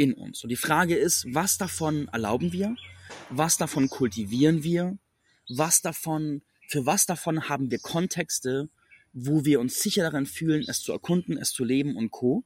in 0.00 0.14
uns. 0.14 0.42
Und 0.42 0.48
die 0.48 0.56
Frage 0.56 0.96
ist, 0.96 1.26
was 1.28 1.58
davon 1.58 2.08
erlauben 2.08 2.52
wir? 2.52 2.74
Was 3.28 3.56
davon 3.56 3.88
kultivieren 3.88 4.62
wir? 4.62 4.98
Was 5.48 5.82
davon, 5.82 6.42
für 6.68 6.86
was 6.86 7.06
davon 7.06 7.48
haben 7.48 7.70
wir 7.70 7.78
Kontexte? 7.78 8.68
wo 9.12 9.44
wir 9.44 9.60
uns 9.60 9.82
sicher 9.82 10.02
darin 10.02 10.26
fühlen, 10.26 10.64
es 10.66 10.82
zu 10.82 10.92
erkunden, 10.92 11.36
es 11.36 11.52
zu 11.52 11.64
leben 11.64 11.96
und 11.96 12.10
co. 12.10 12.44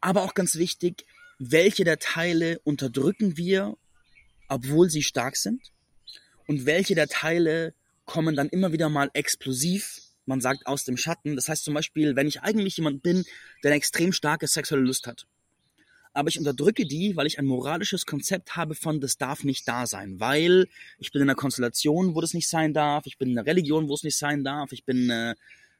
Aber 0.00 0.22
auch 0.22 0.34
ganz 0.34 0.56
wichtig, 0.56 1.06
welche 1.38 1.84
der 1.84 1.98
Teile 1.98 2.58
unterdrücken 2.60 3.36
wir, 3.36 3.76
obwohl 4.48 4.90
sie 4.90 5.02
stark 5.02 5.36
sind? 5.36 5.72
Und 6.46 6.66
welche 6.66 6.94
der 6.94 7.08
Teile 7.08 7.74
kommen 8.04 8.34
dann 8.34 8.48
immer 8.48 8.72
wieder 8.72 8.88
mal 8.88 9.10
explosiv, 9.14 10.00
man 10.26 10.40
sagt 10.40 10.66
aus 10.66 10.84
dem 10.84 10.96
Schatten. 10.96 11.36
Das 11.36 11.48
heißt 11.48 11.64
zum 11.64 11.74
Beispiel, 11.74 12.16
wenn 12.16 12.26
ich 12.26 12.42
eigentlich 12.42 12.76
jemand 12.76 13.02
bin, 13.02 13.24
der 13.62 13.70
eine 13.70 13.76
extrem 13.76 14.12
starke 14.12 14.46
sexuelle 14.46 14.84
Lust 14.84 15.06
hat, 15.06 15.26
aber 16.12 16.28
ich 16.28 16.38
unterdrücke 16.38 16.86
die, 16.86 17.16
weil 17.16 17.26
ich 17.26 17.38
ein 17.38 17.46
moralisches 17.46 18.04
Konzept 18.04 18.56
habe 18.56 18.74
von, 18.74 19.00
das 19.00 19.16
darf 19.16 19.44
nicht 19.44 19.66
da 19.68 19.86
sein, 19.86 20.18
weil 20.18 20.66
ich 20.98 21.12
bin 21.12 21.22
in 21.22 21.28
einer 21.28 21.36
Konstellation, 21.36 22.14
wo 22.14 22.20
das 22.20 22.34
nicht 22.34 22.48
sein 22.48 22.74
darf, 22.74 23.06
ich 23.06 23.18
bin 23.18 23.30
in 23.30 23.38
einer 23.38 23.46
Religion, 23.46 23.88
wo 23.88 23.94
es 23.94 24.02
nicht 24.02 24.16
sein 24.16 24.42
darf, 24.42 24.72
ich 24.72 24.84
bin, 24.84 25.08
äh, 25.10 25.34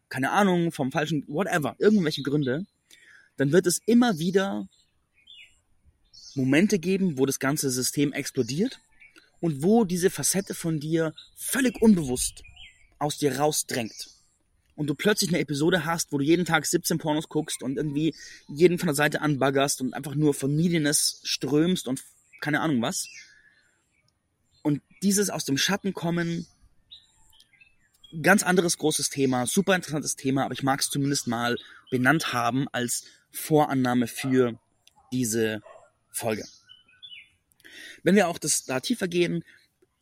keine 0.08 0.30
Ahnung, 0.30 0.72
vom 0.72 0.92
falschen, 0.92 1.24
whatever, 1.26 1.74
irgendwelche 1.78 2.22
Gründe, 2.22 2.66
dann 3.36 3.52
wird 3.52 3.66
es 3.66 3.80
immer 3.86 4.18
wieder 4.18 4.68
Momente 6.34 6.78
geben, 6.78 7.18
wo 7.18 7.26
das 7.26 7.40
ganze 7.40 7.70
System 7.70 8.12
explodiert 8.12 8.80
und 9.40 9.62
wo 9.62 9.84
diese 9.84 10.10
Facette 10.10 10.54
von 10.54 10.78
dir 10.78 11.12
völlig 11.34 11.80
unbewusst 11.82 12.42
aus 12.98 13.18
dir 13.18 13.38
rausdrängt 13.38 14.19
und 14.80 14.86
du 14.86 14.94
plötzlich 14.94 15.28
eine 15.28 15.40
Episode 15.40 15.84
hast, 15.84 16.10
wo 16.10 16.16
du 16.16 16.24
jeden 16.24 16.46
Tag 16.46 16.64
17 16.64 16.96
Pornos 16.96 17.28
guckst 17.28 17.62
und 17.62 17.76
irgendwie 17.76 18.14
jeden 18.48 18.78
von 18.78 18.86
der 18.86 18.94
Seite 18.94 19.20
anbaggerst 19.20 19.82
und 19.82 19.92
einfach 19.92 20.14
nur 20.14 20.32
von 20.32 20.56
Medienness 20.56 21.20
strömst 21.22 21.86
und 21.86 22.02
keine 22.40 22.62
Ahnung 22.62 22.80
was. 22.80 23.06
Und 24.62 24.80
dieses 25.02 25.28
aus 25.28 25.44
dem 25.44 25.58
Schatten 25.58 25.92
kommen, 25.92 26.46
ganz 28.22 28.42
anderes 28.42 28.78
großes 28.78 29.10
Thema, 29.10 29.46
super 29.46 29.76
interessantes 29.76 30.16
Thema, 30.16 30.46
aber 30.46 30.54
ich 30.54 30.62
mag 30.62 30.80
es 30.80 30.88
zumindest 30.88 31.26
mal 31.26 31.58
benannt 31.90 32.32
haben 32.32 32.66
als 32.72 33.04
Vorannahme 33.32 34.06
für 34.06 34.58
diese 35.12 35.60
Folge. 36.08 36.46
Wenn 38.02 38.14
wir 38.14 38.28
auch 38.28 38.38
das 38.38 38.64
da 38.64 38.80
tiefer 38.80 39.08
gehen, 39.08 39.44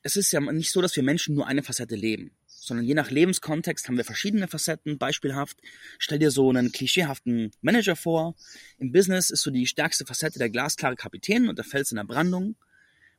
es 0.02 0.14
ist 0.14 0.30
ja 0.30 0.38
nicht 0.38 0.70
so, 0.70 0.80
dass 0.80 0.94
wir 0.94 1.02
Menschen 1.02 1.35
nur 1.35 1.49
eine 1.49 1.64
Facette 1.64 1.97
leben 1.97 2.38
sondern 2.68 2.87
je 2.87 2.94
nach 2.94 3.10
Lebenskontext 3.10 3.88
haben 3.88 3.96
wir 3.96 4.04
verschiedene 4.04 4.46
Facetten. 4.46 4.98
Beispielhaft, 4.98 5.58
stell 5.98 6.18
dir 6.18 6.30
so 6.30 6.48
einen 6.50 6.70
klischeehaften 6.70 7.50
Manager 7.60 7.96
vor. 7.96 8.37
Im 8.78 8.92
Business 8.92 9.30
ist 9.30 9.42
so 9.42 9.50
die 9.50 9.66
stärkste 9.66 10.06
Facette 10.06 10.38
der 10.38 10.50
glasklare 10.50 10.96
Kapitän 10.96 11.48
und 11.48 11.58
der 11.58 11.64
Fels 11.64 11.90
in 11.90 11.96
der 11.96 12.04
Brandung. 12.04 12.54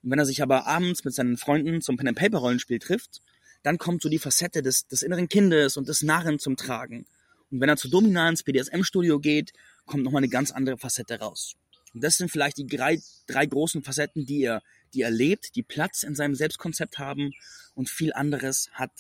Und 0.02 0.12
wenn 0.12 0.20
er 0.20 0.26
sich 0.26 0.42
aber 0.42 0.66
abends 0.66 1.04
mit 1.04 1.14
seinen 1.14 1.38
Freunden 1.38 1.82
zum 1.82 1.98
Pen-and-Paper-Rollenspiel 1.98 2.80
trifft, 2.80 3.22
dann 3.64 3.78
kommt 3.78 4.02
so 4.02 4.08
die 4.08 4.20
Facette 4.20 4.62
des, 4.62 4.88
des 4.88 5.02
inneren 5.02 5.28
Kindes 5.28 5.76
und 5.76 5.90
des 5.90 6.02
Narren 6.02 6.40
zum 6.40 6.56
Tragen. 6.56 7.06
Und 7.52 7.60
wenn 7.60 7.70
er 7.70 7.78
zu 7.78 7.90
Dominanz 7.90 8.44
BDSM-Studio 8.44 9.20
geht, 9.20 9.52
kommt 9.86 10.04
nochmal 10.04 10.22
eine 10.22 10.30
ganz 10.30 10.52
andere 10.52 10.78
Facette 10.78 11.20
raus. 11.20 11.56
Und 11.94 12.04
das 12.04 12.18
sind 12.18 12.32
vielleicht 12.32 12.58
die 12.58 12.68
drei, 12.68 13.02
drei 13.28 13.46
großen 13.46 13.84
Facetten, 13.84 14.26
die 14.26 14.44
er, 14.44 14.62
die 14.94 15.02
er 15.02 15.12
lebt, 15.12 15.56
die 15.56 15.64
Platz 15.64 16.04
in 16.04 16.16
seinem 16.16 16.36
Selbstkonzept 16.36 17.00
haben 17.00 17.32
und 17.74 17.90
viel 17.90 18.14
anderes 18.14 18.70
hat 18.74 18.92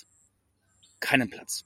keinen 0.99 1.29
Platz. 1.29 1.65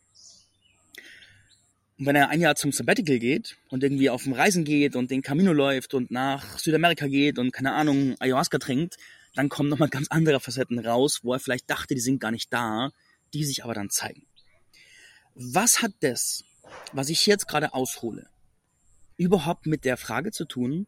Und 1.97 2.07
wenn 2.07 2.15
er 2.15 2.29
ein 2.29 2.41
Jahr 2.41 2.55
zum 2.55 2.71
Sabbatical 2.71 3.19
geht 3.19 3.57
und 3.69 3.83
irgendwie 3.83 4.09
auf 4.09 4.23
dem 4.23 4.33
Reisen 4.33 4.63
geht 4.63 4.95
und 4.95 5.11
den 5.11 5.21
Camino 5.21 5.53
läuft 5.53 5.93
und 5.93 6.11
nach 6.11 6.57
Südamerika 6.57 7.07
geht 7.07 7.37
und 7.37 7.51
keine 7.51 7.73
Ahnung, 7.73 8.15
Ayahuasca 8.19 8.57
trinkt, 8.57 8.97
dann 9.35 9.49
kommen 9.49 9.69
nochmal 9.69 9.89
ganz 9.89 10.07
andere 10.09 10.39
Facetten 10.39 10.79
raus, 10.79 11.19
wo 11.23 11.33
er 11.33 11.39
vielleicht 11.39 11.69
dachte, 11.69 11.93
die 11.93 12.01
sind 12.01 12.19
gar 12.19 12.31
nicht 12.31 12.51
da, 12.51 12.91
die 13.33 13.45
sich 13.45 13.63
aber 13.63 13.73
dann 13.73 13.89
zeigen. 13.89 14.25
Was 15.35 15.81
hat 15.81 15.93
das, 16.01 16.43
was 16.91 17.09
ich 17.09 17.25
jetzt 17.25 17.47
gerade 17.47 17.73
aushole, 17.73 18.27
überhaupt 19.17 19.65
mit 19.65 19.85
der 19.85 19.97
Frage 19.97 20.31
zu 20.31 20.45
tun, 20.45 20.87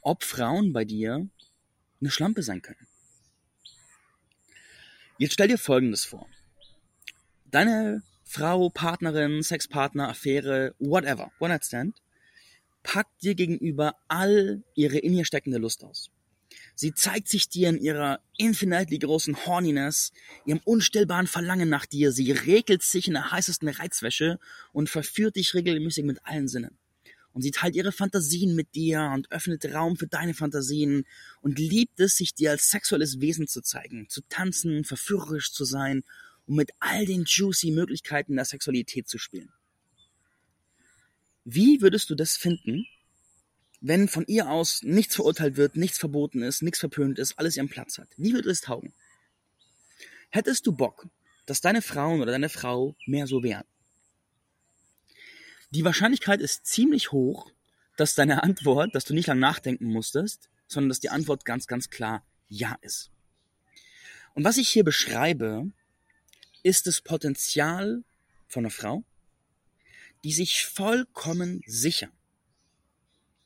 ob 0.00 0.22
Frauen 0.22 0.72
bei 0.72 0.84
dir 0.84 1.28
eine 2.00 2.10
Schlampe 2.10 2.42
sein 2.42 2.62
können? 2.62 2.86
Jetzt 5.18 5.34
stell 5.34 5.48
dir 5.48 5.58
Folgendes 5.58 6.04
vor 6.04 6.26
deine 7.52 8.02
Frau, 8.24 8.70
Partnerin, 8.70 9.42
Sexpartner, 9.42 10.08
Affäre, 10.08 10.74
whatever, 10.78 11.30
One-Night-Stand, 11.38 12.02
packt 12.82 13.22
dir 13.22 13.34
gegenüber 13.34 13.94
all 14.08 14.64
ihre 14.74 14.98
in 14.98 15.14
ihr 15.14 15.24
steckende 15.24 15.58
Lust 15.58 15.84
aus. 15.84 16.10
Sie 16.74 16.94
zeigt 16.94 17.28
sich 17.28 17.48
dir 17.48 17.68
in 17.68 17.78
ihrer 17.78 18.20
infinitely 18.38 18.98
großen 18.98 19.46
Horniness, 19.46 20.12
ihrem 20.46 20.60
unstillbaren 20.64 21.26
Verlangen 21.26 21.68
nach 21.68 21.86
dir. 21.86 22.12
Sie 22.12 22.32
regelt 22.32 22.82
sich 22.82 23.06
in 23.06 23.14
der 23.14 23.30
heißesten 23.30 23.68
Reizwäsche 23.68 24.38
und 24.72 24.90
verführt 24.90 25.36
dich 25.36 25.54
regelmäßig 25.54 26.04
mit 26.04 26.24
allen 26.24 26.48
Sinnen. 26.48 26.78
Und 27.34 27.42
sie 27.42 27.50
teilt 27.50 27.76
ihre 27.76 27.92
Fantasien 27.92 28.54
mit 28.54 28.74
dir 28.74 29.10
und 29.14 29.30
öffnet 29.30 29.64
Raum 29.72 29.96
für 29.96 30.06
deine 30.06 30.34
Fantasien 30.34 31.04
und 31.40 31.58
liebt 31.58 31.98
es, 32.00 32.16
sich 32.16 32.34
dir 32.34 32.50
als 32.50 32.70
sexuelles 32.70 33.20
Wesen 33.20 33.46
zu 33.46 33.62
zeigen, 33.62 34.08
zu 34.08 34.20
tanzen, 34.28 34.84
verführerisch 34.84 35.52
zu 35.52 35.64
sein 35.64 36.02
um 36.52 36.56
mit 36.56 36.70
all 36.80 37.06
den 37.06 37.24
juicy 37.24 37.70
Möglichkeiten 37.70 38.36
der 38.36 38.44
Sexualität 38.44 39.08
zu 39.08 39.16
spielen. 39.16 39.50
Wie 41.44 41.80
würdest 41.80 42.10
du 42.10 42.14
das 42.14 42.36
finden, 42.36 42.86
wenn 43.80 44.06
von 44.06 44.26
ihr 44.26 44.50
aus 44.50 44.82
nichts 44.82 45.14
verurteilt 45.14 45.56
wird, 45.56 45.76
nichts 45.76 45.96
verboten 45.98 46.42
ist, 46.42 46.60
nichts 46.60 46.78
verpönt 46.78 47.18
ist, 47.18 47.38
alles 47.38 47.56
ihren 47.56 47.70
Platz 47.70 47.96
hat? 47.96 48.08
Wie 48.18 48.34
würde 48.34 48.50
es 48.50 48.60
taugen? 48.60 48.92
Hättest 50.28 50.66
du 50.66 50.72
Bock, 50.72 51.06
dass 51.46 51.62
deine 51.62 51.80
Frauen 51.80 52.20
oder 52.20 52.32
deine 52.32 52.50
Frau 52.50 52.96
mehr 53.06 53.26
so 53.26 53.42
wären? 53.42 53.64
Die 55.70 55.86
Wahrscheinlichkeit 55.86 56.42
ist 56.42 56.66
ziemlich 56.66 57.12
hoch, 57.12 57.50
dass 57.96 58.14
deine 58.14 58.42
Antwort, 58.42 58.94
dass 58.94 59.06
du 59.06 59.14
nicht 59.14 59.26
lang 59.26 59.38
nachdenken 59.38 59.86
musstest, 59.86 60.50
sondern 60.66 60.90
dass 60.90 61.00
die 61.00 61.08
Antwort 61.08 61.46
ganz, 61.46 61.66
ganz 61.66 61.88
klar 61.88 62.26
Ja 62.50 62.76
ist. 62.82 63.10
Und 64.34 64.44
was 64.44 64.58
ich 64.58 64.68
hier 64.68 64.84
beschreibe, 64.84 65.72
ist 66.62 66.86
das 66.86 67.00
Potenzial 67.00 68.04
von 68.48 68.64
einer 68.64 68.70
Frau, 68.70 69.04
die 70.24 70.32
sich 70.32 70.66
vollkommen 70.66 71.62
sicher 71.66 72.08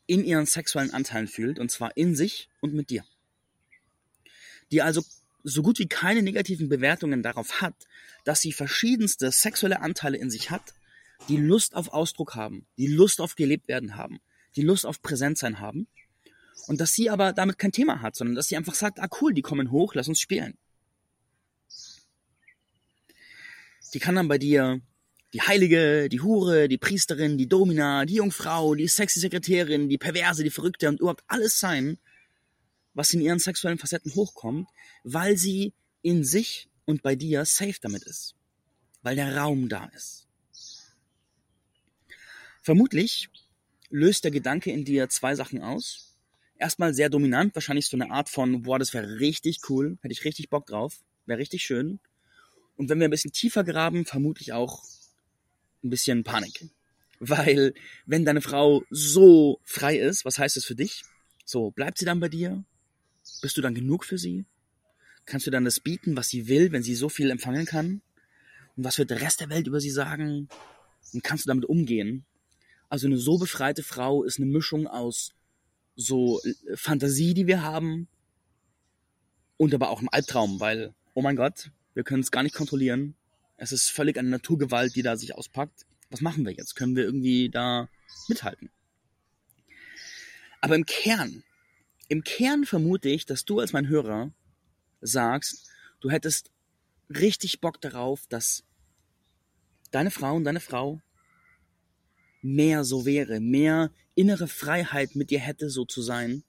in 0.07 0.25
ihren 0.25 0.47
sexuellen 0.47 0.93
Anteilen 0.93 1.29
fühlt, 1.29 1.59
und 1.59 1.71
zwar 1.71 1.97
in 1.97 2.15
sich 2.15 2.49
und 2.61 2.75
mit 2.75 2.91
dir. 2.91 3.05
Die 4.71 4.83
also 4.83 5.03
so 5.43 5.63
gut 5.63 5.79
wie 5.79 5.89
keine 5.89 6.23
negativen 6.23 6.69
Bewertungen 6.69 7.23
darauf 7.23 7.61
hat, 7.61 7.75
dass 8.25 8.41
sie 8.41 8.53
verschiedenste 8.53 9.31
sexuelle 9.31 9.81
Anteile 9.81 10.19
in 10.19 10.31
sich 10.31 10.51
hat, 10.51 10.75
die 11.29 11.37
Lust 11.37 11.75
auf 11.75 11.89
Ausdruck 11.89 12.35
haben, 12.35 12.67
die 12.77 12.89
Lust 12.89 13.21
auf 13.21 13.37
gelebt 13.37 13.69
werden 13.69 13.97
haben, 13.97 14.21
die 14.57 14.63
Lust 14.63 14.87
auf 14.87 15.03
Präsentsein 15.03 15.61
haben 15.61 15.87
und 16.67 16.81
dass 16.81 16.93
sie 16.93 17.11
aber 17.11 17.33
damit 17.33 17.59
kein 17.59 17.73
Thema 17.73 18.03
hat, 18.03 18.17
sondern 18.17 18.35
dass 18.35 18.49
sie 18.49 18.57
einfach 18.57 18.75
sagt, 18.75 19.01
ah 19.01 19.09
cool, 19.21 19.33
die 19.33 19.43
kommen 19.43 19.71
hoch, 19.71 19.95
lass 19.95 20.09
uns 20.09 20.21
spielen. 20.21 20.59
Die 23.95 23.99
kann 23.99 24.15
dann 24.15 24.29
bei 24.29 24.39
dir 24.39 24.81
die 25.33 25.43
Heilige, 25.43 26.09
die 26.09 26.21
Hure, 26.21 26.69
die 26.69 26.79
Priesterin, 26.79 27.37
die 27.37 27.49
Domina, 27.49 28.05
die 28.05 28.15
Jungfrau, 28.15 28.75
die 28.75 28.89
sexy 28.89 29.21
Sekretärin, 29.21 29.89
die 29.89 29.99
Perverse, 29.99 30.43
die 30.43 30.51
Verrückte 30.51 30.89
und 30.89 31.01
überhaupt 31.01 31.25
alles 31.27 31.59
sein, 31.59 31.99
was 32.95 33.13
in 33.13 33.21
ihren 33.21 33.39
sexuellen 33.39 33.79
Facetten 33.79 34.15
hochkommt, 34.15 34.69
weil 35.05 35.37
sie 35.37 35.75
in 36.03 36.25
sich 36.25 36.69
und 36.87 37.03
bei 37.03 37.17
dir 37.17 37.45
safe 37.45 37.77
damit 37.81 38.03
ist. 38.05 38.35
Weil 39.03 39.17
der 39.17 39.37
Raum 39.37 39.69
da 39.69 39.87
ist. 39.95 40.27
Vermutlich 42.63 43.29
löst 43.91 44.25
der 44.25 44.31
Gedanke 44.31 44.73
in 44.73 44.85
dir 44.85 45.09
zwei 45.09 45.35
Sachen 45.35 45.63
aus. 45.63 46.17
Erstmal 46.59 46.95
sehr 46.95 47.11
dominant, 47.11 47.55
wahrscheinlich 47.55 47.87
so 47.87 47.97
eine 47.97 48.11
Art 48.11 48.31
von, 48.31 48.63
boah, 48.63 48.79
das 48.79 48.95
wäre 48.95 49.21
richtig 49.21 49.61
cool, 49.69 49.99
hätte 50.01 50.13
ich 50.13 50.25
richtig 50.25 50.49
Bock 50.49 50.67
drauf, 50.67 50.99
wäre 51.27 51.39
richtig 51.39 51.63
schön. 51.63 52.01
Und 52.77 52.89
wenn 52.89 52.99
wir 52.99 53.09
ein 53.09 53.11
bisschen 53.11 53.33
tiefer 53.33 53.65
graben, 53.65 54.05
vermutlich 54.05 54.53
auch 54.53 54.83
ein 55.83 55.91
bisschen 55.91 56.25
Panik. 56.25 56.69
Weil, 57.19 57.73
wenn 58.05 58.25
deine 58.25 58.43
Frau 58.43 58.83
so 58.91 59.61
frei 59.65 59.99
ist, 59.99 60.25
was 60.25 60.39
heißt 60.39 60.57
das 60.57 60.65
für 60.65 60.75
dich? 60.75 61.03
So, 61.45 61.71
bleibt 61.71 61.99
sie 61.99 62.05
dann 62.05 62.21
bei 62.21 62.29
dir? 62.29 62.65
Bist 63.41 63.57
du 63.57 63.63
dann 63.63 63.75
genug 63.75 64.05
für 64.05 64.19
sie? 64.19 64.45
Kannst 65.25 65.47
du 65.47 65.51
dann 65.51 65.65
das 65.65 65.81
bieten, 65.81 66.17
was 66.17 66.29
sie 66.29 66.49
will, 66.49 66.73
wenn 66.73 66.83
sie 66.83 66.95
so 66.95 67.09
viel 67.09 67.31
empfangen 67.31 67.65
kann? 67.65 68.03
Und 68.77 68.85
was 68.85 68.99
wird 68.99 69.11
der 69.11 69.23
Rest 69.23 69.41
der 69.41 69.49
Welt 69.49 69.67
über 69.67 69.81
sie 69.81 69.91
sagen? 69.91 70.49
Und 71.13 71.25
kannst 71.25 71.47
du 71.47 71.49
damit 71.49 71.65
umgehen? 71.65 72.27
Also 72.89 73.07
eine 73.07 73.17
so 73.17 73.39
befreite 73.39 73.83
Frau 73.83 74.23
ist 74.23 74.39
eine 74.39 74.47
Mischung 74.47 74.87
aus 74.87 75.33
so 75.97 76.41
äh, 76.43 76.77
Fantasie, 76.77 77.33
die 77.33 77.47
wir 77.47 77.63
haben, 77.63 78.09
und 79.57 79.75
aber 79.75 79.91
auch 79.91 79.99
einem 79.99 80.11
Albtraum, 80.13 80.61
weil, 80.61 80.95
oh 81.15 81.23
mein 81.23 81.37
Gott, 81.37 81.71
wir 81.97 82.05
können 82.05 82.21
es 82.21 82.31
gar 82.31 82.43
nicht 82.43 82.55
kontrollieren. 82.55 83.17
Es 83.57 83.73
ist 83.73 83.89
völlig 83.89 84.19
eine 84.19 84.29
Naturgewalt, 84.29 84.95
die 84.95 85.03
da 85.03 85.17
sich 85.17 85.35
auspackt. 85.35 85.87
Was 86.11 86.21
machen 86.21 86.45
wir 86.45 86.53
jetzt? 86.53 86.77
Können 86.77 86.95
wir 86.95 87.05
irgendwie 87.05 87.49
da 87.49 87.89
mithalten? 88.29 88.69
Aber 90.61 90.77
im 90.77 90.85
Kern, 90.85 91.43
im 92.09 92.23
Kern 92.23 92.67
vermute 92.67 93.09
ich, 93.09 93.25
dass 93.25 93.47
du 93.47 93.61
als 93.61 93.73
mein 93.73 93.89
Hörer 93.89 94.31
sagst, 95.01 95.71
du 96.01 96.11
hättest 96.11 96.51
richtig 97.09 97.63
Bock 97.63 97.81
darauf, 97.81 98.27
dass 98.29 98.63
deine 99.91 100.11
Frau 100.11 100.37
und 100.37 100.45
deine 100.45 100.61
Frau 100.61 101.01
mehr 102.43 102.85
so 102.85 103.07
wäre, 103.07 103.41
mehr 103.41 103.91
innere 104.15 104.49
Freiheit 104.49 105.17
mit 105.17 105.31
dir 105.31 105.41
hätte, 105.41 105.71
so 105.71 105.87
zu 105.87 106.03
sein, 106.03 106.45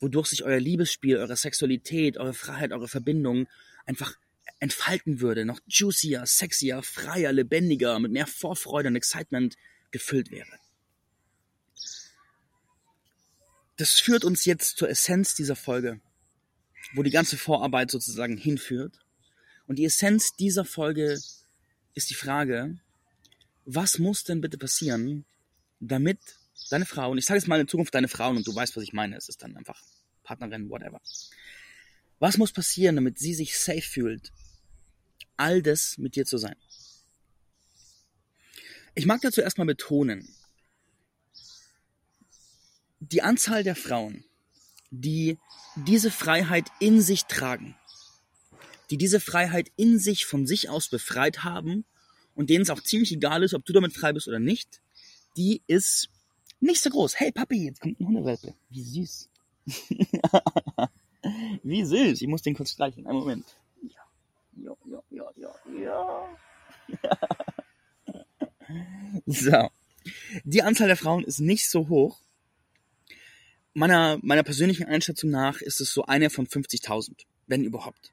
wodurch 0.00 0.28
sich 0.28 0.44
euer 0.44 0.60
Liebesspiel, 0.60 1.18
eure 1.18 1.36
Sexualität, 1.36 2.16
eure 2.16 2.32
Freiheit, 2.32 2.72
eure 2.72 2.88
Verbindung 2.88 3.48
einfach 3.84 4.16
entfalten 4.60 5.20
würde, 5.20 5.44
noch 5.44 5.60
juicier, 5.66 6.26
sexier, 6.26 6.82
freier, 6.82 7.32
lebendiger, 7.32 7.98
mit 7.98 8.12
mehr 8.12 8.26
Vorfreude 8.26 8.88
und 8.88 8.96
Excitement 8.96 9.56
gefüllt 9.90 10.30
wäre. 10.30 10.58
Das 13.76 14.00
führt 14.00 14.24
uns 14.24 14.44
jetzt 14.44 14.76
zur 14.76 14.88
Essenz 14.90 15.34
dieser 15.34 15.56
Folge, 15.56 16.00
wo 16.94 17.02
die 17.02 17.10
ganze 17.10 17.36
Vorarbeit 17.36 17.90
sozusagen 17.90 18.36
hinführt. 18.36 18.98
Und 19.66 19.78
die 19.78 19.84
Essenz 19.84 20.32
dieser 20.32 20.64
Folge 20.64 21.18
ist 21.94 22.10
die 22.10 22.14
Frage, 22.14 22.78
was 23.64 23.98
muss 23.98 24.24
denn 24.24 24.40
bitte 24.40 24.58
passieren, 24.58 25.24
damit 25.78 26.18
deine 26.70 26.86
Frau, 26.86 27.10
und 27.10 27.18
ich 27.18 27.26
sage 27.26 27.38
jetzt 27.38 27.48
mal 27.48 27.60
in 27.60 27.68
Zukunft 27.68 27.94
deine 27.94 28.08
Frauen 28.08 28.36
und 28.36 28.46
du 28.46 28.54
weißt, 28.54 28.76
was 28.76 28.82
ich 28.82 28.92
meine, 28.92 29.16
es 29.16 29.28
ist 29.28 29.42
dann 29.42 29.56
einfach 29.56 29.80
Partnerin, 30.24 30.70
whatever. 30.70 31.00
Was 32.18 32.36
muss 32.36 32.52
passieren, 32.52 32.96
damit 32.96 33.18
sie 33.18 33.34
sich 33.34 33.58
safe 33.58 33.80
fühlt, 33.82 34.32
all 35.38 35.62
das 35.62 35.98
mit 35.98 36.16
dir 36.16 36.26
zu 36.26 36.38
sein. 36.38 36.56
Ich 38.94 39.06
mag 39.06 39.20
dazu 39.20 39.40
erstmal 39.40 39.66
betonen, 39.66 40.28
die 43.00 43.22
Anzahl 43.22 43.62
der 43.62 43.76
Frauen, 43.76 44.24
die 44.90 45.38
diese 45.76 46.10
Freiheit 46.10 46.66
in 46.80 47.00
sich 47.00 47.26
tragen, 47.26 47.76
die 48.90 48.96
diese 48.96 49.20
Freiheit 49.20 49.70
in 49.76 49.98
sich 49.98 50.26
von 50.26 50.46
sich 50.46 50.68
aus 50.68 50.88
befreit 50.88 51.44
haben 51.44 51.84
und 52.34 52.50
denen 52.50 52.62
es 52.62 52.70
auch 52.70 52.82
ziemlich 52.82 53.12
egal 53.12 53.42
ist, 53.42 53.54
ob 53.54 53.64
du 53.64 53.72
damit 53.72 53.92
frei 53.92 54.12
bist 54.12 54.28
oder 54.28 54.40
nicht, 54.40 54.80
die 55.36 55.62
ist 55.66 56.10
nicht 56.60 56.82
so 56.82 56.90
groß. 56.90 57.20
Hey 57.20 57.30
Papi, 57.30 57.66
jetzt 57.66 57.80
kommt 57.80 58.00
ein 58.00 58.06
Hundewelpe. 58.06 58.54
Wie 58.68 58.82
süß. 58.82 59.28
Wie 61.62 61.84
süß. 61.84 62.20
Ich 62.20 62.28
muss 62.28 62.42
den 62.42 62.54
kurz 62.54 62.72
streicheln. 62.72 63.06
Einen 63.06 63.18
Moment. 63.18 63.44
Ja, 64.62 64.72
ja, 64.86 65.02
ja, 65.10 65.30
ja, 65.36 65.54
ja. 65.82 66.38
so. 69.26 69.70
Die 70.44 70.62
Anzahl 70.62 70.88
der 70.88 70.96
Frauen 70.96 71.24
ist 71.24 71.40
nicht 71.40 71.68
so 71.68 71.88
hoch. 71.88 72.20
Meiner, 73.74 74.18
meiner 74.22 74.42
persönlichen 74.42 74.84
Einschätzung 74.86 75.30
nach 75.30 75.60
ist 75.60 75.80
es 75.80 75.92
so 75.92 76.04
eine 76.06 76.30
von 76.30 76.46
50.000, 76.46 77.26
wenn 77.46 77.62
überhaupt. 77.62 78.12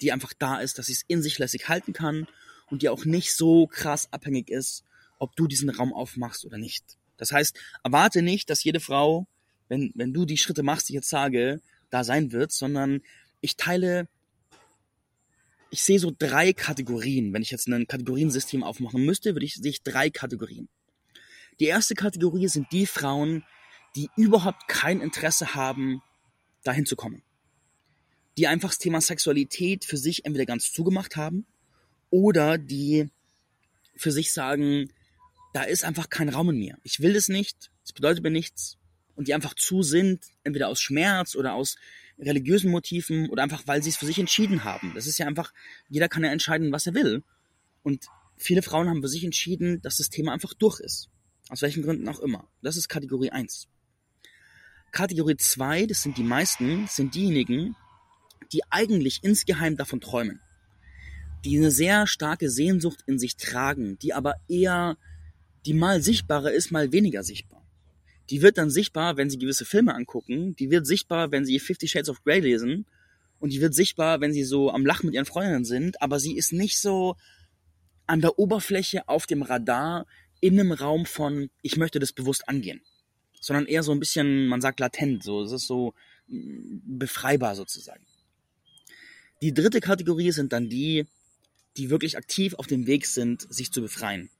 Die 0.00 0.12
einfach 0.12 0.34
da 0.38 0.60
ist, 0.60 0.78
dass 0.78 0.86
sie 0.86 0.92
es 0.92 1.04
in 1.06 1.22
sich 1.22 1.38
lässig 1.38 1.68
halten 1.68 1.92
kann 1.92 2.26
und 2.70 2.82
die 2.82 2.88
auch 2.88 3.04
nicht 3.04 3.34
so 3.34 3.66
krass 3.66 4.12
abhängig 4.12 4.50
ist, 4.50 4.84
ob 5.18 5.36
du 5.36 5.46
diesen 5.46 5.70
Raum 5.70 5.92
aufmachst 5.92 6.44
oder 6.44 6.58
nicht. 6.58 6.98
Das 7.16 7.32
heißt, 7.32 7.58
erwarte 7.84 8.22
nicht, 8.22 8.50
dass 8.50 8.64
jede 8.64 8.80
Frau, 8.80 9.26
wenn, 9.68 9.92
wenn 9.94 10.12
du 10.12 10.24
die 10.24 10.38
Schritte 10.38 10.62
machst, 10.62 10.88
die 10.88 10.92
ich 10.92 10.96
jetzt 10.96 11.10
sage, 11.10 11.60
da 11.90 12.04
sein 12.04 12.32
wird, 12.32 12.52
sondern 12.52 13.02
ich 13.40 13.56
teile 13.56 14.08
ich 15.70 15.82
sehe 15.82 15.98
so 15.98 16.12
drei 16.16 16.52
Kategorien. 16.52 17.32
Wenn 17.32 17.42
ich 17.42 17.50
jetzt 17.50 17.68
ein 17.68 17.86
Kategoriensystem 17.86 18.62
aufmachen 18.62 19.04
müsste, 19.04 19.34
würde 19.34 19.46
ich, 19.46 19.54
sehe 19.54 19.70
ich 19.70 19.82
drei 19.82 20.10
Kategorien. 20.10 20.68
Die 21.60 21.66
erste 21.66 21.94
Kategorie 21.94 22.48
sind 22.48 22.72
die 22.72 22.86
Frauen, 22.86 23.44
die 23.96 24.08
überhaupt 24.16 24.68
kein 24.68 25.00
Interesse 25.00 25.54
haben, 25.54 26.02
dahin 26.64 26.86
zu 26.86 26.96
kommen. 26.96 27.22
Die 28.36 28.46
einfach 28.46 28.70
das 28.70 28.78
Thema 28.78 29.00
Sexualität 29.00 29.84
für 29.84 29.96
sich 29.96 30.24
entweder 30.24 30.46
ganz 30.46 30.72
zugemacht 30.72 31.16
haben 31.16 31.46
oder 32.10 32.58
die 32.58 33.08
für 33.96 34.12
sich 34.12 34.32
sagen, 34.32 34.92
da 35.52 35.62
ist 35.62 35.84
einfach 35.84 36.08
kein 36.08 36.28
Raum 36.28 36.50
in 36.50 36.58
mir. 36.58 36.78
Ich 36.82 37.00
will 37.00 37.16
es 37.16 37.28
nicht, 37.28 37.70
es 37.84 37.92
bedeutet 37.92 38.22
mir 38.22 38.30
nichts. 38.30 38.78
Und 39.14 39.28
die 39.28 39.34
einfach 39.34 39.54
zu 39.54 39.82
sind, 39.82 40.24
entweder 40.44 40.68
aus 40.68 40.80
Schmerz 40.80 41.34
oder 41.34 41.52
aus 41.54 41.76
religiösen 42.20 42.70
Motiven 42.70 43.28
oder 43.30 43.42
einfach, 43.42 43.62
weil 43.66 43.82
sie 43.82 43.90
es 43.90 43.96
für 43.96 44.06
sich 44.06 44.18
entschieden 44.18 44.64
haben. 44.64 44.92
Das 44.94 45.06
ist 45.06 45.18
ja 45.18 45.26
einfach, 45.26 45.52
jeder 45.88 46.08
kann 46.08 46.24
ja 46.24 46.30
entscheiden, 46.30 46.72
was 46.72 46.86
er 46.86 46.94
will. 46.94 47.22
Und 47.82 48.06
viele 48.36 48.62
Frauen 48.62 48.88
haben 48.88 49.02
für 49.02 49.08
sich 49.08 49.24
entschieden, 49.24 49.80
dass 49.82 49.96
das 49.96 50.10
Thema 50.10 50.32
einfach 50.32 50.54
durch 50.54 50.80
ist. 50.80 51.08
Aus 51.48 51.62
welchen 51.62 51.82
Gründen 51.82 52.08
auch 52.08 52.20
immer. 52.20 52.48
Das 52.62 52.76
ist 52.76 52.88
Kategorie 52.88 53.30
1. 53.30 53.68
Kategorie 54.92 55.36
2, 55.36 55.86
das 55.86 56.02
sind 56.02 56.18
die 56.18 56.24
meisten, 56.24 56.86
sind 56.88 57.14
diejenigen, 57.14 57.76
die 58.52 58.62
eigentlich 58.70 59.20
insgeheim 59.22 59.76
davon 59.76 60.00
träumen. 60.00 60.40
Die 61.44 61.56
eine 61.56 61.70
sehr 61.70 62.06
starke 62.06 62.50
Sehnsucht 62.50 63.02
in 63.06 63.18
sich 63.18 63.36
tragen, 63.36 63.98
die 63.98 64.12
aber 64.12 64.34
eher, 64.48 64.98
die 65.64 65.74
mal 65.74 66.02
sichtbarer 66.02 66.50
ist, 66.50 66.70
mal 66.70 66.92
weniger 66.92 67.22
sichtbar 67.22 67.59
die 68.30 68.42
wird 68.42 68.58
dann 68.58 68.70
sichtbar, 68.70 69.16
wenn 69.16 69.28
sie 69.28 69.38
gewisse 69.38 69.64
Filme 69.64 69.94
angucken, 69.94 70.54
die 70.56 70.70
wird 70.70 70.86
sichtbar, 70.86 71.32
wenn 71.32 71.44
sie 71.44 71.58
Fifty 71.58 71.88
Shades 71.88 72.08
of 72.08 72.22
Grey 72.22 72.40
lesen 72.40 72.86
und 73.40 73.52
die 73.52 73.60
wird 73.60 73.74
sichtbar, 73.74 74.20
wenn 74.20 74.32
sie 74.32 74.44
so 74.44 74.70
am 74.70 74.86
Lachen 74.86 75.06
mit 75.06 75.14
ihren 75.14 75.26
Freundinnen 75.26 75.64
sind, 75.64 76.00
aber 76.00 76.20
sie 76.20 76.36
ist 76.36 76.52
nicht 76.52 76.78
so 76.80 77.16
an 78.06 78.20
der 78.20 78.38
Oberfläche 78.38 79.08
auf 79.08 79.26
dem 79.26 79.42
Radar 79.42 80.06
in 80.40 80.58
einem 80.58 80.72
Raum 80.72 81.06
von, 81.06 81.50
ich 81.62 81.76
möchte 81.76 81.98
das 81.98 82.12
bewusst 82.12 82.48
angehen, 82.48 82.82
sondern 83.40 83.66
eher 83.66 83.82
so 83.82 83.92
ein 83.92 84.00
bisschen, 84.00 84.46
man 84.46 84.60
sagt 84.60 84.80
latent, 84.80 85.24
so, 85.24 85.42
es 85.42 85.52
ist 85.52 85.66
so 85.66 85.94
mm, 86.28 86.98
befreibar 86.98 87.56
sozusagen. 87.56 88.06
Die 89.42 89.54
dritte 89.54 89.80
Kategorie 89.80 90.30
sind 90.30 90.52
dann 90.52 90.68
die, 90.68 91.06
die 91.76 91.90
wirklich 91.90 92.16
aktiv 92.16 92.54
auf 92.54 92.66
dem 92.66 92.86
Weg 92.86 93.06
sind, 93.06 93.46
sich 93.52 93.72
zu 93.72 93.80
befreien 93.80 94.30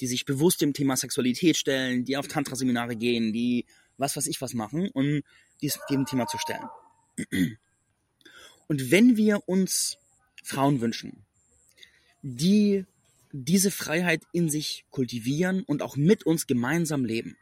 die 0.00 0.06
sich 0.06 0.24
bewusst 0.24 0.60
dem 0.60 0.72
Thema 0.72 0.96
Sexualität 0.96 1.56
stellen, 1.56 2.04
die 2.04 2.16
auf 2.16 2.28
Tantra-Seminare 2.28 2.96
gehen, 2.96 3.32
die 3.32 3.66
was 3.98 4.16
weiß 4.16 4.26
ich 4.26 4.40
was 4.40 4.54
machen, 4.54 4.88
um 4.94 5.22
diesem 5.60 6.06
Thema 6.06 6.26
zu 6.26 6.38
stellen. 6.38 6.64
Und 8.66 8.90
wenn 8.90 9.16
wir 9.16 9.48
uns 9.48 9.98
Frauen 10.42 10.80
wünschen, 10.80 11.24
die 12.22 12.86
diese 13.32 13.70
Freiheit 13.70 14.22
in 14.32 14.48
sich 14.50 14.84
kultivieren 14.90 15.62
und 15.62 15.82
auch 15.82 15.96
mit 15.96 16.24
uns 16.24 16.46
gemeinsam 16.46 17.04
leben, 17.04 17.36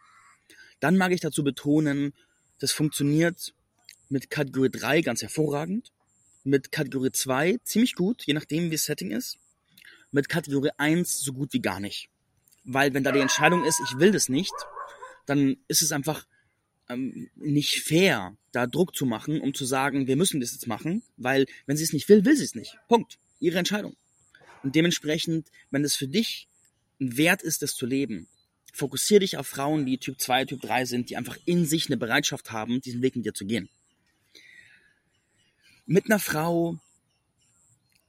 dann 0.81 0.97
mag 0.97 1.13
ich 1.13 1.21
dazu 1.21 1.43
betonen, 1.43 2.13
das 2.59 2.73
funktioniert 2.73 3.55
mit 4.09 4.31
Kategorie 4.31 4.71
3 4.71 5.01
ganz 5.03 5.23
hervorragend, 5.23 5.93
mit 6.45 6.73
Kategorie 6.73 7.13
2 7.13 7.59
ziemlich 7.63 7.95
gut, 7.95 8.25
je 8.27 8.35
nachdem 8.35 8.71
wie 8.71 8.77
das 8.77 8.85
Setting 8.85 9.11
ist. 9.11 9.39
Mit 10.11 10.29
Kategorie 10.29 10.71
1 10.77 11.21
so 11.21 11.33
gut 11.33 11.53
wie 11.53 11.61
gar 11.61 11.81
nicht. 11.81 12.09
Weil 12.71 12.93
wenn 12.93 13.03
da 13.03 13.13
die 13.13 13.21
Entscheidung 13.21 13.65
ist, 13.65 13.81
ich 13.81 13.99
will 13.99 14.13
das 14.13 14.29
nicht, 14.29 14.53
dann 15.25 15.57
ist 15.69 15.81
es 15.81 15.91
einfach 15.91 16.27
ähm, 16.91 17.31
nicht 17.35 17.83
fair, 17.83 18.37
da 18.53 18.67
Druck 18.67 18.95
zu 18.95 19.07
machen, 19.07 19.41
um 19.41 19.55
zu 19.55 19.65
sagen, 19.65 20.07
wir 20.07 20.17
müssen 20.17 20.39
das 20.39 20.53
jetzt 20.53 20.67
machen, 20.67 21.03
weil 21.17 21.47
wenn 21.65 21.79
sie 21.79 21.85
es 21.85 21.95
nicht 21.95 22.11
will, 22.11 22.27
will 22.27 22.37
sie 22.37 22.45
es 22.45 22.55
nicht. 22.55 22.77
Punkt. 22.87 23.19
Ihre 23.41 23.59
Entscheidung. 23.59 23.97
Und 24.63 24.75
dementsprechend, 24.75 25.49
wenn 25.71 25.83
es 25.83 25.95
für 25.95 26.09
dich 26.09 26.47
ein 27.01 27.17
Wert 27.17 27.41
ist, 27.41 27.63
das 27.63 27.75
zu 27.75 27.87
leben, 27.87 28.29
fokussiere 28.75 29.21
dich 29.21 29.39
auf 29.39 29.47
Frauen, 29.47 29.87
die 29.87 29.97
Typ 29.97 30.21
2, 30.21 30.45
Typ 30.45 30.61
3 30.61 30.85
sind, 30.85 31.09
die 31.09 31.17
einfach 31.17 31.39
in 31.47 31.65
sich 31.65 31.87
eine 31.87 31.97
Bereitschaft 31.97 32.53
haben, 32.53 32.83
diesen 32.83 33.01
Weg 33.01 33.17
mit 33.17 33.25
dir 33.25 33.33
zu 33.33 33.47
gehen. 33.47 33.71
Mit 35.87 36.05
einer 36.05 36.19
Frau 36.19 36.79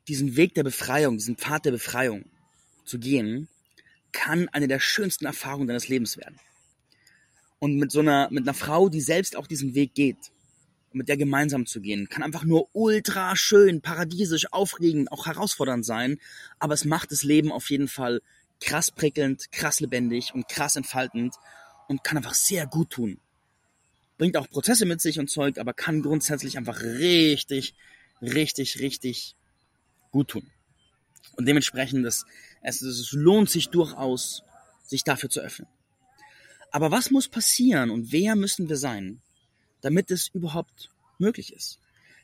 diesen 0.09 0.35
Weg 0.35 0.53
der 0.55 0.63
Befreiung, 0.63 1.17
diesen 1.17 1.37
Pfad 1.37 1.63
der 1.63 1.71
Befreiung 1.71 2.25
zu 2.83 2.99
gehen, 2.99 3.47
kann 4.11 4.49
eine 4.49 4.67
der 4.67 4.79
schönsten 4.79 5.25
Erfahrungen 5.25 5.67
deines 5.67 5.87
Lebens 5.87 6.17
werden. 6.17 6.39
Und 7.59 7.75
mit 7.75 7.91
so 7.91 7.99
einer, 7.99 8.29
mit 8.31 8.43
einer 8.43 8.53
Frau, 8.53 8.89
die 8.89 9.01
selbst 9.01 9.35
auch 9.35 9.47
diesen 9.47 9.75
Weg 9.75 9.93
geht, 9.93 10.17
mit 10.91 11.07
der 11.07 11.17
gemeinsam 11.17 11.65
zu 11.65 11.81
gehen, 11.81 12.09
kann 12.09 12.23
einfach 12.23 12.43
nur 12.43 12.69
ultra 12.73 13.35
schön, 13.35 13.81
paradiesisch, 13.81 14.51
aufregend, 14.51 15.11
auch 15.11 15.27
herausfordernd 15.27 15.85
sein, 15.85 16.19
aber 16.57 16.73
es 16.73 16.85
macht 16.85 17.11
das 17.11 17.23
Leben 17.23 17.51
auf 17.51 17.69
jeden 17.69 17.87
Fall 17.87 18.21
krass 18.59 18.91
prickelnd, 18.91 19.51
krass 19.51 19.79
lebendig 19.79 20.33
und 20.33 20.47
krass 20.47 20.75
entfaltend 20.75 21.35
und 21.87 22.03
kann 22.03 22.17
einfach 22.17 22.33
sehr 22.33 22.65
gut 22.65 22.91
tun. 22.91 23.19
Bringt 24.17 24.35
auch 24.35 24.49
Prozesse 24.49 24.85
mit 24.85 24.99
sich 24.99 25.19
und 25.19 25.29
Zeug, 25.29 25.57
aber 25.59 25.73
kann 25.73 26.01
grundsätzlich 26.01 26.57
einfach 26.57 26.81
richtig, 26.81 27.73
richtig, 28.21 28.79
richtig 28.79 29.35
gut 30.11 30.29
tun. 30.29 30.51
Und 31.35 31.47
dementsprechend, 31.47 32.05
es, 32.05 32.25
es, 32.61 32.81
es 32.81 33.11
lohnt 33.11 33.49
sich 33.49 33.69
durchaus, 33.69 34.43
sich 34.83 35.03
dafür 35.03 35.29
zu 35.29 35.39
öffnen. 35.39 35.67
Aber 36.71 36.91
was 36.91 37.11
muss 37.11 37.27
passieren 37.27 37.89
und 37.89 38.11
wer 38.11 38.35
müssen 38.35 38.69
wir 38.69 38.77
sein, 38.77 39.21
damit 39.81 40.11
es 40.11 40.27
überhaupt 40.27 40.91
möglich 41.17 41.53
ist? 41.53 41.79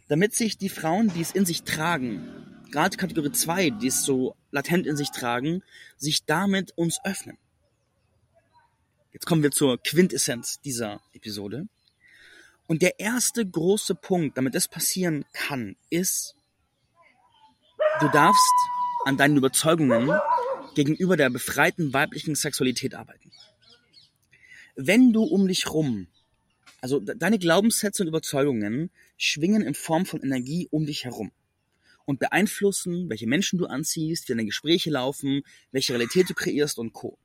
Damit 0.08 0.36
sich 0.36 0.58
die 0.58 0.70
Frauen, 0.70 1.12
die 1.14 1.22
es 1.22 1.32
in 1.32 1.46
sich 1.46 1.64
tragen, 1.64 2.28
gerade 2.72 2.98
Kategorie 2.98 3.32
2, 3.32 3.72
die 3.72 3.88
es 3.88 4.04
so 4.04 4.36
latent 4.52 4.86
in 4.86 4.98
sich 4.98 5.12
tragen, 5.12 5.64
sich 5.98 6.26
damit 6.26 6.78
uns 6.78 7.00
öffnen. 7.04 7.38
Jetzt 9.14 9.26
kommen 9.26 9.44
wir 9.44 9.52
zur 9.52 9.82
Quintessenz 9.82 10.60
dieser 10.60 11.02
Episode. 11.14 11.68
Und 12.68 12.82
der 12.82 13.00
erste 13.00 13.46
große 13.46 13.96
Punkt, 13.96 14.38
damit 14.38 14.56
das 14.56 14.68
passieren 14.68 15.24
kann, 15.32 15.76
ist, 15.90 16.36
du 18.02 18.10
darfst 18.10 18.54
an 19.06 19.18
deinen 19.18 19.38
Überzeugungen 19.38 20.12
gegenüber 20.74 21.16
der 21.16 21.30
befreiten 21.30 21.94
weiblichen 21.94 22.36
Sexualität 22.36 22.96
arbeiten. 22.96 23.32
Wenn 24.76 25.14
du 25.14 25.24
um 25.24 25.48
dich 25.48 25.72
rum, 25.72 26.08
also 26.82 27.00
deine 27.00 27.40
Glaubenssätze 27.40 28.04
und 28.04 28.10
Überzeugungen 28.10 28.90
schwingen 29.16 29.62
in 29.62 29.76
Form 29.76 30.06
von 30.06 30.22
Energie 30.22 30.68
um 30.72 30.86
dich 30.86 31.06
herum 31.06 31.32
und 32.06 32.20
beeinflussen, 32.20 33.10
welche 33.10 33.28
Menschen 33.28 33.60
du 33.60 33.68
anziehst, 33.68 34.28
wie 34.28 34.34
deine 34.34 34.46
Gespräche 34.46 34.90
laufen, 34.90 35.44
welche 35.72 35.94
Realität 35.94 36.30
du 36.30 36.34
kreierst 36.34 36.80
und 36.80 36.92
Co. 36.92 37.18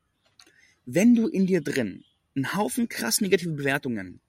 Wenn 0.85 1.15
du 1.15 1.29
in 1.29 1.47
dir 1.47 1.63
drin 1.63 2.05
einen 2.37 2.55
Haufen 2.55 2.89
krass 2.89 3.21
negative 3.21 3.53
Bewertungen 3.53 4.21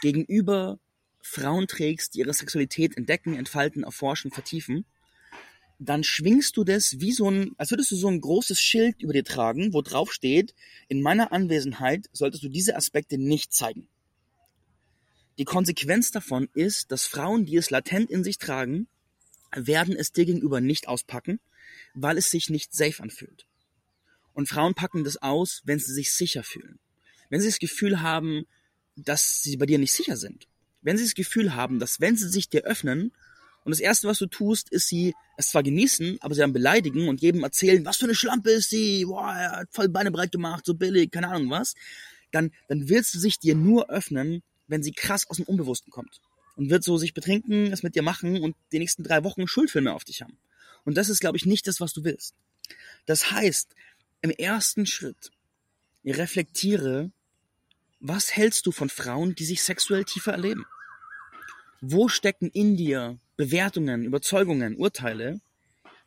gegenüber 0.00 0.78
Frauen 1.20 1.66
trägst, 1.66 2.14
die 2.14 2.20
ihre 2.20 2.32
Sexualität 2.32 2.96
entdecken, 2.96 3.34
entfalten, 3.34 3.82
erforschen, 3.82 4.30
vertiefen, 4.30 4.86
dann 5.78 6.02
schwingst 6.02 6.56
du 6.56 6.64
das 6.64 7.00
wie 7.00 7.12
so 7.12 7.30
ein, 7.30 7.52
als 7.56 7.70
würdest 7.70 7.92
du 7.92 7.96
so 7.96 8.08
ein 8.08 8.20
großes 8.20 8.60
Schild 8.60 9.00
über 9.00 9.12
dir 9.12 9.24
tragen, 9.24 9.72
wo 9.72 9.80
drauf 9.80 10.12
steht, 10.12 10.54
in 10.88 11.02
meiner 11.02 11.32
Anwesenheit 11.32 12.06
solltest 12.12 12.42
du 12.42 12.48
diese 12.48 12.76
Aspekte 12.76 13.16
nicht 13.16 13.52
zeigen. 13.52 13.88
Die 15.38 15.44
Konsequenz 15.44 16.10
davon 16.10 16.48
ist, 16.52 16.90
dass 16.90 17.06
Frauen, 17.06 17.46
die 17.46 17.56
es 17.56 17.70
latent 17.70 18.10
in 18.10 18.24
sich 18.24 18.38
tragen, 18.38 18.88
werden 19.54 19.94
es 19.94 20.10
dir 20.10 20.26
gegenüber 20.26 20.60
nicht 20.60 20.88
auspacken, 20.88 21.38
weil 21.94 22.18
es 22.18 22.30
sich 22.30 22.50
nicht 22.50 22.74
safe 22.74 23.00
anfühlt. 23.00 23.46
Und 24.32 24.48
Frauen 24.48 24.74
packen 24.74 25.04
das 25.04 25.16
aus, 25.16 25.62
wenn 25.64 25.78
sie 25.78 25.92
sich 25.92 26.12
sicher 26.12 26.42
fühlen. 26.42 26.80
Wenn 27.30 27.40
sie 27.40 27.48
das 27.48 27.60
Gefühl 27.60 28.02
haben, 28.02 28.46
dass 28.96 29.42
sie 29.42 29.56
bei 29.56 29.66
dir 29.66 29.78
nicht 29.78 29.92
sicher 29.92 30.16
sind. 30.16 30.48
Wenn 30.82 30.96
sie 30.96 31.04
das 31.04 31.14
Gefühl 31.14 31.54
haben, 31.54 31.78
dass 31.78 32.00
wenn 32.00 32.16
sie 32.16 32.28
sich 32.28 32.48
dir 32.48 32.64
öffnen 32.64 33.12
und 33.64 33.70
das 33.70 33.80
Erste, 33.80 34.08
was 34.08 34.18
du 34.18 34.26
tust, 34.26 34.70
ist 34.70 34.88
sie 34.88 35.14
es 35.36 35.50
zwar 35.50 35.62
genießen, 35.62 36.18
aber 36.20 36.34
sie 36.34 36.40
dann 36.40 36.52
beleidigen 36.52 37.08
und 37.08 37.20
jedem 37.20 37.44
erzählen, 37.44 37.84
was 37.84 37.98
für 37.98 38.06
eine 38.06 38.14
Schlampe 38.14 38.50
ist 38.50 38.70
sie, 38.70 39.04
boah, 39.04 39.32
er 39.32 39.50
hat 39.52 39.68
voll 39.70 39.88
Beine 39.88 40.10
breit 40.10 40.32
gemacht, 40.32 40.64
so 40.64 40.74
billig, 40.74 41.10
keine 41.10 41.28
Ahnung 41.28 41.50
was, 41.50 41.74
dann, 42.32 42.50
dann 42.68 42.88
wird 42.88 43.04
sie 43.04 43.18
sich 43.18 43.38
dir 43.38 43.54
nur 43.54 43.90
öffnen, 43.90 44.42
wenn 44.66 44.82
sie 44.82 44.92
krass 44.92 45.28
aus 45.28 45.36
dem 45.36 45.46
Unbewussten 45.46 45.90
kommt 45.90 46.20
und 46.56 46.70
wird 46.70 46.82
so 46.82 46.98
sich 46.98 47.14
betrinken, 47.14 47.72
es 47.72 47.82
mit 47.82 47.94
dir 47.94 48.02
machen 48.02 48.40
und 48.40 48.56
die 48.72 48.78
nächsten 48.78 49.04
drei 49.04 49.22
Wochen 49.24 49.46
Schuldfilme 49.46 49.92
auf 49.92 50.04
dich 50.04 50.22
haben. 50.22 50.38
Und 50.84 50.96
das 50.96 51.08
ist, 51.08 51.20
glaube 51.20 51.36
ich, 51.36 51.46
nicht 51.46 51.66
das, 51.66 51.80
was 51.80 51.92
du 51.92 52.04
willst. 52.04 52.34
Das 53.06 53.30
heißt, 53.30 53.74
im 54.22 54.30
ersten 54.30 54.86
Schritt 54.86 55.30
reflektiere, 56.04 57.10
was 58.00 58.34
hältst 58.34 58.66
du 58.66 58.72
von 58.72 58.88
Frauen, 58.88 59.34
die 59.34 59.44
sich 59.44 59.62
sexuell 59.62 60.04
tiefer 60.04 60.32
erleben? 60.32 60.64
Wo 61.80 62.08
stecken 62.08 62.50
in 62.50 62.76
dir 62.76 63.18
Bewertungen, 63.36 64.04
Überzeugungen, 64.04 64.76
Urteile, 64.76 65.40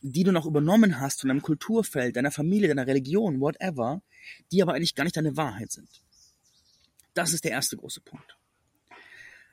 die 0.02 0.24
du 0.24 0.32
noch 0.32 0.46
übernommen 0.46 1.00
hast 1.00 1.22
von 1.22 1.30
deinem 1.30 1.42
Kulturfeld, 1.42 2.16
deiner 2.16 2.32
Familie, 2.32 2.68
deiner 2.68 2.88
Religion, 2.88 3.40
whatever, 3.40 4.02
die 4.52 4.62
aber 4.62 4.74
eigentlich 4.74 4.96
gar 4.96 5.04
nicht 5.04 5.16
deine 5.16 5.38
Wahrheit 5.38 5.72
sind? 5.72 5.90
Das 7.14 7.34
ist 7.34 7.44
der 7.44 7.52
erste 7.52 7.78
große 7.78 8.02
Punkt. 8.02 8.38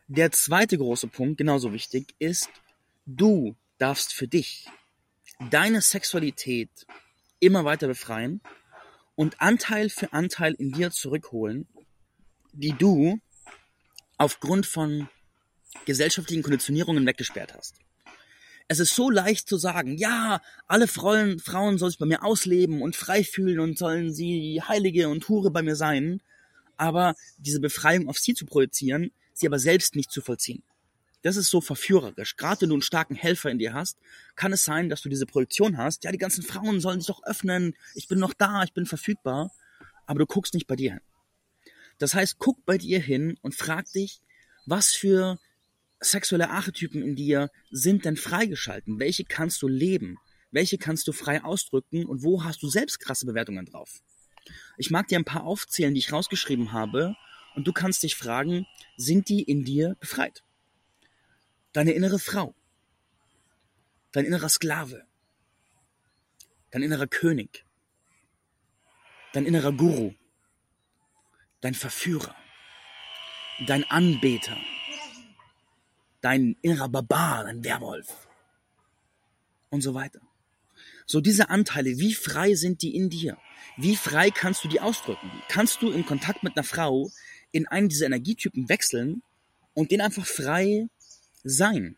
Der 0.07 0.33
zweite 0.33 0.79
große 0.79 1.09
Punkt, 1.09 1.39
genauso 1.39 1.73
wichtig, 1.73 2.15
ist, 2.19 2.49
du 3.05 3.57
darfst 3.77 4.13
für 4.13 4.27
dich 4.27 4.69
deine 5.51 5.83
Sexualität 5.83 6.71
immer 7.41 7.65
weiter 7.65 7.87
befreien 7.87 8.41
und 9.15 9.41
Anteil 9.41 9.91
für 9.91 10.13
Anteil 10.13 10.55
in 10.55 10.73
dir 10.73 10.91
zurückholen, 10.91 11.69
die 12.53 12.73
du 12.73 13.21
aufgrund 14.17 14.67
von 14.67 15.09
gesellschaftlichen 15.87 16.43
Konditionierungen 16.43 17.07
weggesperrt 17.07 17.55
hast. 17.55 17.75
Es 18.69 18.81
ist 18.81 18.95
so 18.95 19.09
leicht 19.09 19.49
zu 19.49 19.57
sagen, 19.57 19.97
ja, 19.97 20.43
alle 20.67 20.89
Frauen, 20.89 21.39
Frauen 21.39 21.79
sollen 21.79 21.91
sich 21.91 21.99
bei 21.99 22.07
mir 22.07 22.23
ausleben 22.23 22.83
und 22.83 22.97
frei 22.97 23.25
fühlen 23.25 23.61
und 23.61 23.79
sollen 23.79 24.13
sie 24.13 24.61
Heilige 24.63 25.09
und 25.09 25.27
Hure 25.29 25.51
bei 25.51 25.63
mir 25.63 25.75
sein, 25.75 26.21
aber 26.77 27.15
diese 27.39 27.61
Befreiung 27.61 28.09
auf 28.09 28.19
sie 28.19 28.35
zu 28.35 28.45
projizieren, 28.45 29.11
sie 29.33 29.47
aber 29.47 29.59
selbst 29.59 29.97
nicht 29.97 30.11
zu 30.11 30.21
vollziehen. 30.21 30.63
Das 31.23 31.37
ist 31.37 31.51
so 31.51 31.61
verführerisch. 31.61 32.37
Gerade 32.37 32.61
wenn 32.61 32.69
du 32.69 32.77
einen 32.77 32.83
starken 32.83 33.17
Helfer 33.17 33.51
in 33.51 33.59
dir 33.59 33.73
hast, 33.73 33.99
kann 34.37 34.53
es 34.53 34.65
sein, 34.65 34.89
dass 34.89 35.03
du 35.03 35.09
diese 35.09 35.27
Projektion 35.27 35.77
hast. 35.77 36.05
Ja, 36.05 36.13
die 36.13 36.19
ganzen 36.19 36.45
Frauen 36.45 36.81
sollen 36.81 37.01
sich 37.01 37.09
doch 37.09 37.25
öffnen. 37.25 37.75
Ich 37.95 38.07
bin 38.07 38.21
noch 38.21 38.35
da, 38.35 38.63
ich 38.63 38.73
bin 38.73 38.87
verfügbar. 38.87 39.51
Aber 40.07 40.21
du 40.21 40.27
guckst 40.27 40.55
nicht 40.55 40.69
bei 40.69 40.77
dir 40.77 40.93
hin. 40.93 41.01
Das 41.99 42.15
heißt, 42.15 42.39
guck 42.39 42.65
bei 42.65 42.79
dir 42.79 43.01
hin 43.01 43.37
und 43.43 43.57
frag 43.57 43.91
dich, 43.93 44.21
was 44.65 44.93
für 44.93 45.39
sexuelle 46.01 46.51
Archetypen 46.51 47.03
in 47.03 47.17
dir 47.17 47.51
sind 47.71 48.05
denn 48.05 48.17
freigeschalten? 48.17 48.99
Welche 48.99 49.25
kannst 49.25 49.63
du 49.63 49.69
leben? 49.69 50.19
Welche 50.51 50.79
kannst 50.79 51.09
du 51.09 51.13
frei 51.13 51.43
ausdrücken? 51.43 52.07
Und 52.07 52.23
wo 52.23 52.45
hast 52.45 52.63
du 52.63 52.69
selbst 52.69 53.01
krasse 53.01 53.27
Bewertungen 53.27 53.67
drauf? 53.67 54.01
Ich 54.77 54.91
mag 54.91 55.09
dir 55.09 55.19
ein 55.19 55.25
paar 55.25 55.45
aufzählen, 55.45 55.95
die 55.95 56.01
ich 56.01 56.13
rausgeschrieben 56.13 56.73
habe 56.73 57.15
und 57.55 57.67
du 57.67 57.73
kannst 57.73 58.03
dich 58.03 58.15
fragen, 58.15 58.67
sind 58.97 59.29
die 59.29 59.43
in 59.43 59.65
dir 59.65 59.97
befreit? 60.01 60.43
Deine 61.73 61.93
innere 61.93 62.19
Frau, 62.19 62.55
dein 64.13 64.25
innerer 64.25 64.49
Sklave, 64.49 65.05
dein 66.71 66.83
innerer 66.83 67.07
König, 67.07 67.67
dein 69.33 69.45
innerer 69.45 69.73
Guru, 69.73 70.15
dein 71.61 71.75
Verführer, 71.75 72.35
dein 73.67 73.85
Anbeter, 73.91 74.57
dein 76.29 76.57
innerer 76.61 76.91
Barbar, 76.91 77.45
dein 77.45 77.65
Werwolf 77.65 78.29
und 79.71 79.81
so 79.81 79.95
weiter. 79.95 80.21
So 81.07 81.23
diese 81.23 81.49
Anteile, 81.49 81.99
wie 81.99 82.13
frei 82.13 82.55
sind 82.55 82.83
die 82.83 82.95
in 82.95 83.09
dir? 83.09 83.39
Wie 83.79 83.97
frei 83.97 84.31
kannst 84.31 84.63
du 84.63 84.69
die 84.69 84.83
ausdrücken? 84.83 85.31
Kannst 85.49 85.81
du 85.81 85.91
im 85.91 86.05
Kontakt 86.05 86.43
mit 86.43 86.55
einer 86.55 86.65
Frau 86.65 87.11
in 87.51 87.67
einen 87.67 87.89
dieser 87.89 88.05
Energietypen 88.05 88.69
wechseln 88.69 89.23
und 89.73 89.91
den 89.91 90.03
einfach 90.03 90.27
frei 90.27 90.89
sein. 91.45 91.97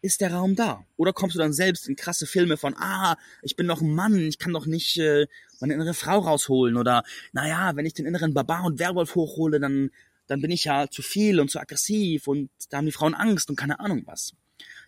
Ist 0.00 0.20
der 0.20 0.32
Raum 0.32 0.54
da? 0.54 0.86
Oder 0.96 1.12
kommst 1.12 1.34
du 1.34 1.40
dann 1.40 1.52
selbst 1.52 1.88
in 1.88 1.96
krasse 1.96 2.26
Filme 2.26 2.56
von, 2.56 2.76
ah, 2.76 3.16
ich 3.42 3.56
bin 3.56 3.66
doch 3.66 3.80
ein 3.80 3.96
Mann, 3.96 4.16
ich 4.28 4.38
kann 4.38 4.52
doch 4.52 4.66
nicht 4.66 4.96
äh, 4.98 5.26
meine 5.58 5.74
innere 5.74 5.94
Frau 5.94 6.20
rausholen 6.20 6.76
oder, 6.76 7.02
naja, 7.32 7.74
wenn 7.74 7.86
ich 7.86 7.94
den 7.94 8.06
inneren 8.06 8.32
Barbar 8.32 8.62
und 8.64 8.78
Werwolf 8.78 9.16
hochhole, 9.16 9.58
dann, 9.58 9.90
dann 10.26 10.40
bin 10.40 10.50
ich 10.50 10.64
ja 10.64 10.88
zu 10.88 11.02
viel 11.02 11.40
und 11.40 11.50
zu 11.50 11.60
aggressiv 11.60 12.26
und 12.26 12.50
da 12.70 12.78
haben 12.78 12.86
die 12.86 12.92
Frauen 12.92 13.14
Angst 13.14 13.50
und 13.50 13.56
keine 13.56 13.80
Ahnung 13.80 14.02
was. 14.06 14.34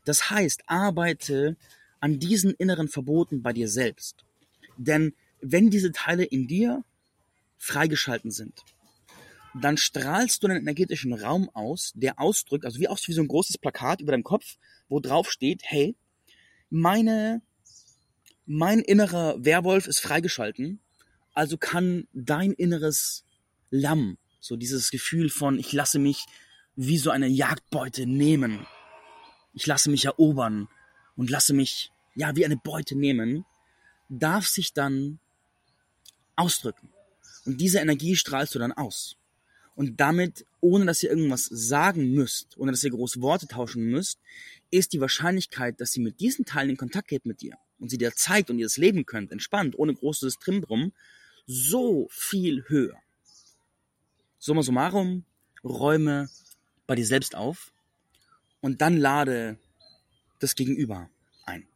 Das 0.04 0.30
heißt, 0.30 0.62
arbeite 0.66 1.56
an 2.00 2.18
diesen 2.18 2.52
inneren 2.52 2.88
Verboten 2.88 3.42
bei 3.42 3.52
dir 3.52 3.68
selbst. 3.68 4.24
Denn 4.76 5.14
wenn 5.40 5.70
diese 5.70 5.92
Teile 5.92 6.24
in 6.24 6.46
dir 6.46 6.84
freigeschalten 7.58 8.30
sind, 8.30 8.64
dann 9.54 9.76
strahlst 9.76 10.42
du 10.42 10.46
einen 10.46 10.60
energetischen 10.60 11.12
Raum 11.12 11.50
aus, 11.54 11.92
der 11.94 12.20
ausdrückt, 12.20 12.64
also 12.64 12.78
wie, 12.78 12.88
aus, 12.88 13.08
wie 13.08 13.12
so 13.12 13.22
ein 13.22 13.28
großes 13.28 13.58
Plakat 13.58 14.00
über 14.00 14.12
deinem 14.12 14.24
Kopf, 14.24 14.56
wo 14.88 15.00
drauf 15.00 15.30
steht, 15.30 15.62
hey, 15.64 15.96
meine, 16.70 17.42
mein 18.46 18.80
innerer 18.80 19.42
Werwolf 19.44 19.86
ist 19.86 20.00
freigeschalten, 20.00 20.80
also 21.32 21.56
kann 21.56 22.06
dein 22.12 22.52
inneres 22.52 23.24
Lamm, 23.70 24.18
so 24.40 24.56
dieses 24.56 24.90
Gefühl 24.90 25.30
von, 25.30 25.58
ich 25.58 25.72
lasse 25.72 25.98
mich 25.98 26.26
wie 26.76 26.98
so 26.98 27.10
eine 27.10 27.26
Jagdbeute 27.26 28.06
nehmen, 28.06 28.66
ich 29.52 29.66
lasse 29.66 29.90
mich 29.90 30.04
erobern 30.04 30.68
und 31.16 31.30
lasse 31.30 31.52
mich, 31.52 31.90
ja, 32.14 32.36
wie 32.36 32.44
eine 32.44 32.56
Beute 32.56 32.96
nehmen, 32.96 33.44
darf 34.08 34.46
sich 34.46 34.72
dann 34.72 35.18
ausdrücken. 36.36 36.90
Und 37.44 37.60
diese 37.60 37.78
Energie 37.78 38.16
strahlst 38.16 38.54
du 38.54 38.58
dann 38.58 38.72
aus. 38.72 39.16
Und 39.74 40.00
damit, 40.00 40.44
ohne 40.60 40.86
dass 40.86 41.02
ihr 41.02 41.10
irgendwas 41.10 41.44
sagen 41.44 42.12
müsst, 42.12 42.58
ohne 42.58 42.72
dass 42.72 42.82
ihr 42.82 42.90
große 42.90 43.20
Worte 43.20 43.46
tauschen 43.46 43.84
müsst, 43.84 44.18
ist 44.70 44.92
die 44.92 45.00
Wahrscheinlichkeit, 45.00 45.80
dass 45.80 45.92
sie 45.92 46.00
mit 46.00 46.20
diesen 46.20 46.44
Teilen 46.44 46.70
in 46.70 46.76
Kontakt 46.76 47.08
geht 47.08 47.26
mit 47.26 47.42
dir 47.42 47.56
und 47.78 47.88
sie 47.88 47.98
dir 47.98 48.12
zeigt 48.12 48.50
und 48.50 48.58
ihr 48.58 48.66
das 48.66 48.76
leben 48.76 49.06
könnt, 49.06 49.30
entspannt, 49.30 49.78
ohne 49.78 49.94
großes 49.94 50.38
Trimbrum, 50.38 50.92
so 51.46 52.08
viel 52.10 52.64
höher. 52.68 52.98
Summa 54.38 54.62
summarum, 54.62 55.24
räume 55.64 56.28
bei 56.86 56.94
dir 56.94 57.06
selbst 57.06 57.34
auf 57.34 57.72
und 58.60 58.80
dann 58.80 58.96
lade 58.96 59.58
das 60.38 60.54
Gegenüber 60.54 61.10
ein. 61.44 61.66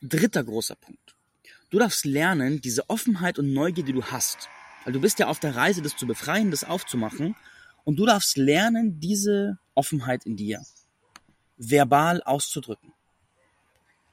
Dritter 0.00 0.44
großer 0.44 0.76
Punkt. 0.76 1.16
Du 1.70 1.78
darfst 1.78 2.04
lernen, 2.04 2.60
diese 2.60 2.88
Offenheit 2.90 3.38
und 3.38 3.52
Neugier, 3.52 3.84
die 3.84 3.92
du 3.92 4.04
hast, 4.04 4.48
weil 4.84 4.92
du 4.92 5.00
bist 5.00 5.18
ja 5.18 5.28
auf 5.28 5.40
der 5.40 5.56
Reise, 5.56 5.82
das 5.82 5.96
zu 5.96 6.06
befreien, 6.06 6.50
das 6.50 6.64
aufzumachen, 6.64 7.34
und 7.84 7.96
du 7.96 8.06
darfst 8.06 8.36
lernen, 8.36 9.00
diese 9.00 9.58
Offenheit 9.74 10.24
in 10.24 10.36
dir 10.36 10.62
verbal 11.56 12.22
auszudrücken. 12.22 12.92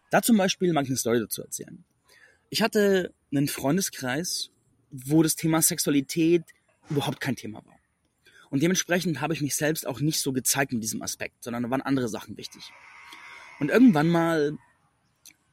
Da 0.10 0.22
zum 0.22 0.38
Beispiel 0.38 0.74
mag 0.74 0.86
ich 0.86 0.90
eine 0.90 0.98
Story 0.98 1.20
dazu 1.20 1.44
erzählen. 1.44 1.84
Ich 2.50 2.62
hatte 2.62 3.14
einen 3.32 3.48
Freundeskreis, 3.48 4.50
wo 4.90 5.22
das 5.22 5.36
Thema 5.36 5.62
Sexualität 5.62 6.44
überhaupt 6.90 7.20
kein 7.20 7.36
Thema 7.36 7.64
war. 7.66 7.80
Und 8.50 8.64
dementsprechend 8.64 9.22
habe 9.22 9.34
ich 9.34 9.42
mich 9.42 9.56
selbst 9.56 9.86
auch 9.86 10.00
nicht 10.00 10.20
so 10.20 10.34
gezeigt 10.34 10.74
mit 10.74 10.82
diesem 10.82 11.02
Aspekt, 11.02 11.44
sondern 11.44 11.64
da 11.64 11.70
waren 11.70 11.82
andere 11.82 12.10
Sachen 12.10 12.38
wichtig. 12.38 12.72
Und 13.60 13.70
irgendwann 13.70 14.08
mal 14.08 14.58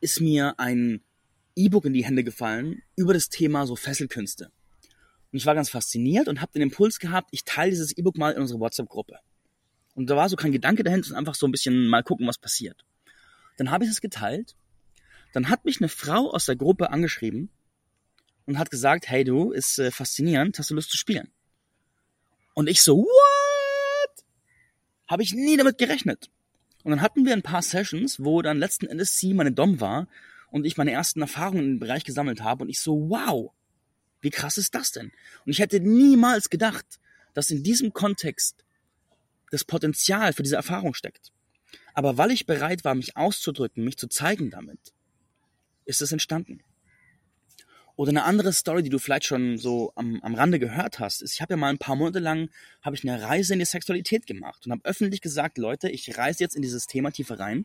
ist 0.01 0.21
mir 0.21 0.59
ein 0.59 1.03
E-Book 1.57 1.85
in 1.85 1.93
die 1.93 2.05
Hände 2.05 2.25
gefallen 2.25 2.83
über 2.97 3.13
das 3.13 3.29
Thema 3.29 3.67
so 3.67 3.77
Fesselkünste. 3.77 4.51
Und 5.33 5.39
ich 5.39 5.47
war 5.47 5.55
ganz 5.55 5.69
fasziniert 5.69 6.29
und 6.29 6.41
habe 6.41 6.53
den 6.53 6.63
Impuls 6.63 6.99
gehabt, 6.99 7.29
ich 7.33 7.45
teile 7.45 7.71
dieses 7.71 7.97
E-Book 7.97 8.17
mal 8.17 8.33
in 8.33 8.41
unsere 8.41 8.61
WhatsApp-Gruppe. 8.61 9.19
Und 9.95 10.09
da 10.09 10.17
war 10.17 10.29
so 10.29 10.37
kein 10.37 10.53
Gedanke 10.53 10.85
dahinter, 10.85 11.17
einfach 11.17 11.35
so 11.35 11.47
ein 11.47 11.53
bisschen 11.53 11.89
mal 11.89 12.03
gucken, 12.03 12.27
was 12.27 12.39
passiert. 12.39 12.85
Dann 13.57 13.71
habe 13.71 13.85
ich 13.85 13.91
es 13.91 14.01
geteilt. 14.01 14.55
Dann 15.33 15.49
hat 15.49 15.65
mich 15.65 15.81
eine 15.81 15.89
Frau 15.89 16.31
aus 16.31 16.47
der 16.47 16.57
Gruppe 16.57 16.91
angeschrieben 16.91 17.51
und 18.47 18.59
hat 18.59 18.71
gesagt, 18.71 19.09
hey 19.09 19.25
du, 19.25 19.53
ist 19.53 19.79
äh, 19.79 19.91
faszinierend, 19.91 20.59
hast 20.59 20.71
du 20.71 20.75
Lust 20.75 20.91
zu 20.91 20.97
spielen? 20.97 21.31
Und 22.55 22.69
ich 22.69 22.83
so, 22.83 22.99
what? 22.99 24.25
Habe 25.09 25.23
ich 25.23 25.35
nie 25.35 25.57
damit 25.57 25.79
gerechnet. 25.79 26.31
Und 26.83 26.91
dann 26.91 27.03
hatten 27.03 27.27
wir 27.27 27.33
ein 27.33 27.43
paar 27.43 27.63
Sessions, 27.63 28.23
wo 28.23 28.43
dann 28.43 28.59
letzten 28.59 28.87
Endes 28.87 29.19
sie 29.19 29.35
meine 29.35 29.53
Dom 29.53 29.81
war 29.81 30.09
und 30.51 30.65
ich 30.65 30.77
meine 30.77 30.93
ersten 30.93 31.21
Erfahrungen 31.21 31.73
im 31.73 31.79
Bereich 31.81 32.05
gesammelt 32.05 32.43
habe 32.43 32.63
und 32.65 32.71
ich 32.71 32.81
so, 32.81 33.11
wow, 33.11 33.53
wie 34.21 34.31
krass 34.31 34.57
ist 34.57 34.75
das 34.75 34.93
denn? 34.93 35.13
Und 35.45 35.53
ich 35.53 35.59
hätte 35.59 35.81
niemals 35.81 36.49
gedacht, 36.49 36.87
dass 37.35 37.51
in 37.51 37.63
diesem 37.63 37.93
Kontext 37.93 38.65
das 39.51 39.65
Potenzial 39.65 40.33
für 40.33 40.43
diese 40.43 40.57
Erfahrung 40.57 40.95
steckt. 40.95 41.33
Aber 41.95 42.19
weil 42.19 42.31
ich 42.31 42.47
bereit 42.47 42.85
war, 42.85 42.95
mich 42.95 43.17
auszudrücken, 43.17 43.85
mich 43.85 43.97
zu 43.97 44.09
zeigen 44.09 44.51
damit, 44.51 44.95
ist 45.85 46.03
es 46.03 46.13
entstanden. 46.13 46.63
Oder 47.97 48.11
eine 48.11 48.25
andere 48.25 48.53
Story, 48.53 48.83
die 48.83 48.91
du 48.91 48.99
vielleicht 48.99 49.25
schon 49.25 49.57
so 49.57 49.93
am, 49.95 50.21
am 50.23 50.35
Rande 50.35 50.59
gehört 50.59 50.99
hast, 50.99 51.23
ist, 51.23 51.35
ich 51.35 51.41
habe 51.41 51.55
ja 51.55 51.57
mal 51.57 51.71
ein 51.71 51.79
paar 51.79 51.97
Monate 51.97 52.19
lang 52.19 52.51
habe 52.83 52.95
ich 52.95 53.09
eine 53.09 53.23
Reise 53.23 53.55
in 53.55 53.59
die 53.59 53.65
Sexualität 53.65 54.27
gemacht 54.27 54.67
und 54.67 54.73
habe 54.73 54.85
öffentlich 54.85 55.23
gesagt, 55.23 55.57
Leute, 55.57 55.89
ich 55.89 56.19
reise 56.19 56.45
jetzt 56.45 56.57
in 56.57 56.63
dieses 56.63 56.87
Thema 56.87 57.11
tiefer 57.11 57.39
rein. 57.39 57.65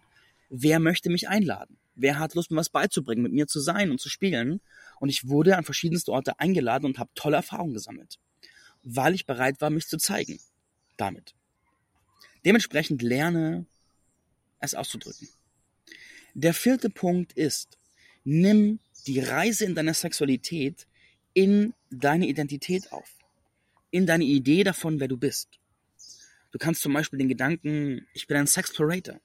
Wer 0.50 0.80
möchte 0.80 1.10
mich 1.10 1.28
einladen? 1.28 1.78
Wer 1.96 2.18
hat 2.18 2.34
Lust, 2.34 2.50
mir 2.50 2.58
was 2.58 2.70
beizubringen, 2.70 3.24
mit 3.24 3.34
mir 3.34 3.48
zu 3.48 3.60
sein 3.60 3.92
und 3.92 4.00
zu 4.00 4.08
spielen? 4.08 4.62
Und 5.02 5.10
ich 5.10 5.28
wurde 5.28 5.58
an 5.58 5.66
verschiedenste 5.66 6.14
Orte 6.14 6.40
eingeladen 6.40 6.86
und 6.86 6.98
habe 6.98 7.12
tolle 7.14 7.36
Erfahrungen 7.36 7.74
gesammelt, 7.74 8.18
weil 8.84 9.14
ich 9.14 9.26
bereit 9.26 9.60
war, 9.60 9.70
mich 9.70 9.88
zu 9.88 9.98
zeigen. 9.98 10.40
Damit. 10.96 11.36
Dementsprechend 12.46 13.02
lerne 13.02 13.66
es 14.60 14.76
auszudrücken. 14.76 15.28
Der 16.34 16.54
vierte 16.54 16.90
Punkt 16.90 17.34
ist, 17.34 17.78
nimm 18.24 18.80
die 19.08 19.20
Reise 19.20 19.66
in 19.66 19.76
deiner 19.76 19.94
Sexualität 19.94 20.88
in 21.34 21.74
deine 21.90 22.28
Identität 22.28 22.92
auf. 22.92 23.18
In 23.90 24.06
deine 24.06 24.24
Idee 24.24 24.64
davon, 24.64 25.00
wer 25.00 25.08
du 25.08 25.18
bist. 25.18 25.60
Du 26.52 26.58
kannst 26.58 26.82
zum 26.82 26.94
Beispiel 26.94 27.20
den 27.20 27.30
Gedanken, 27.30 28.08
ich 28.14 28.28
bin 28.28 28.38
ein 28.38 28.48
Sexplorator. 28.48 29.20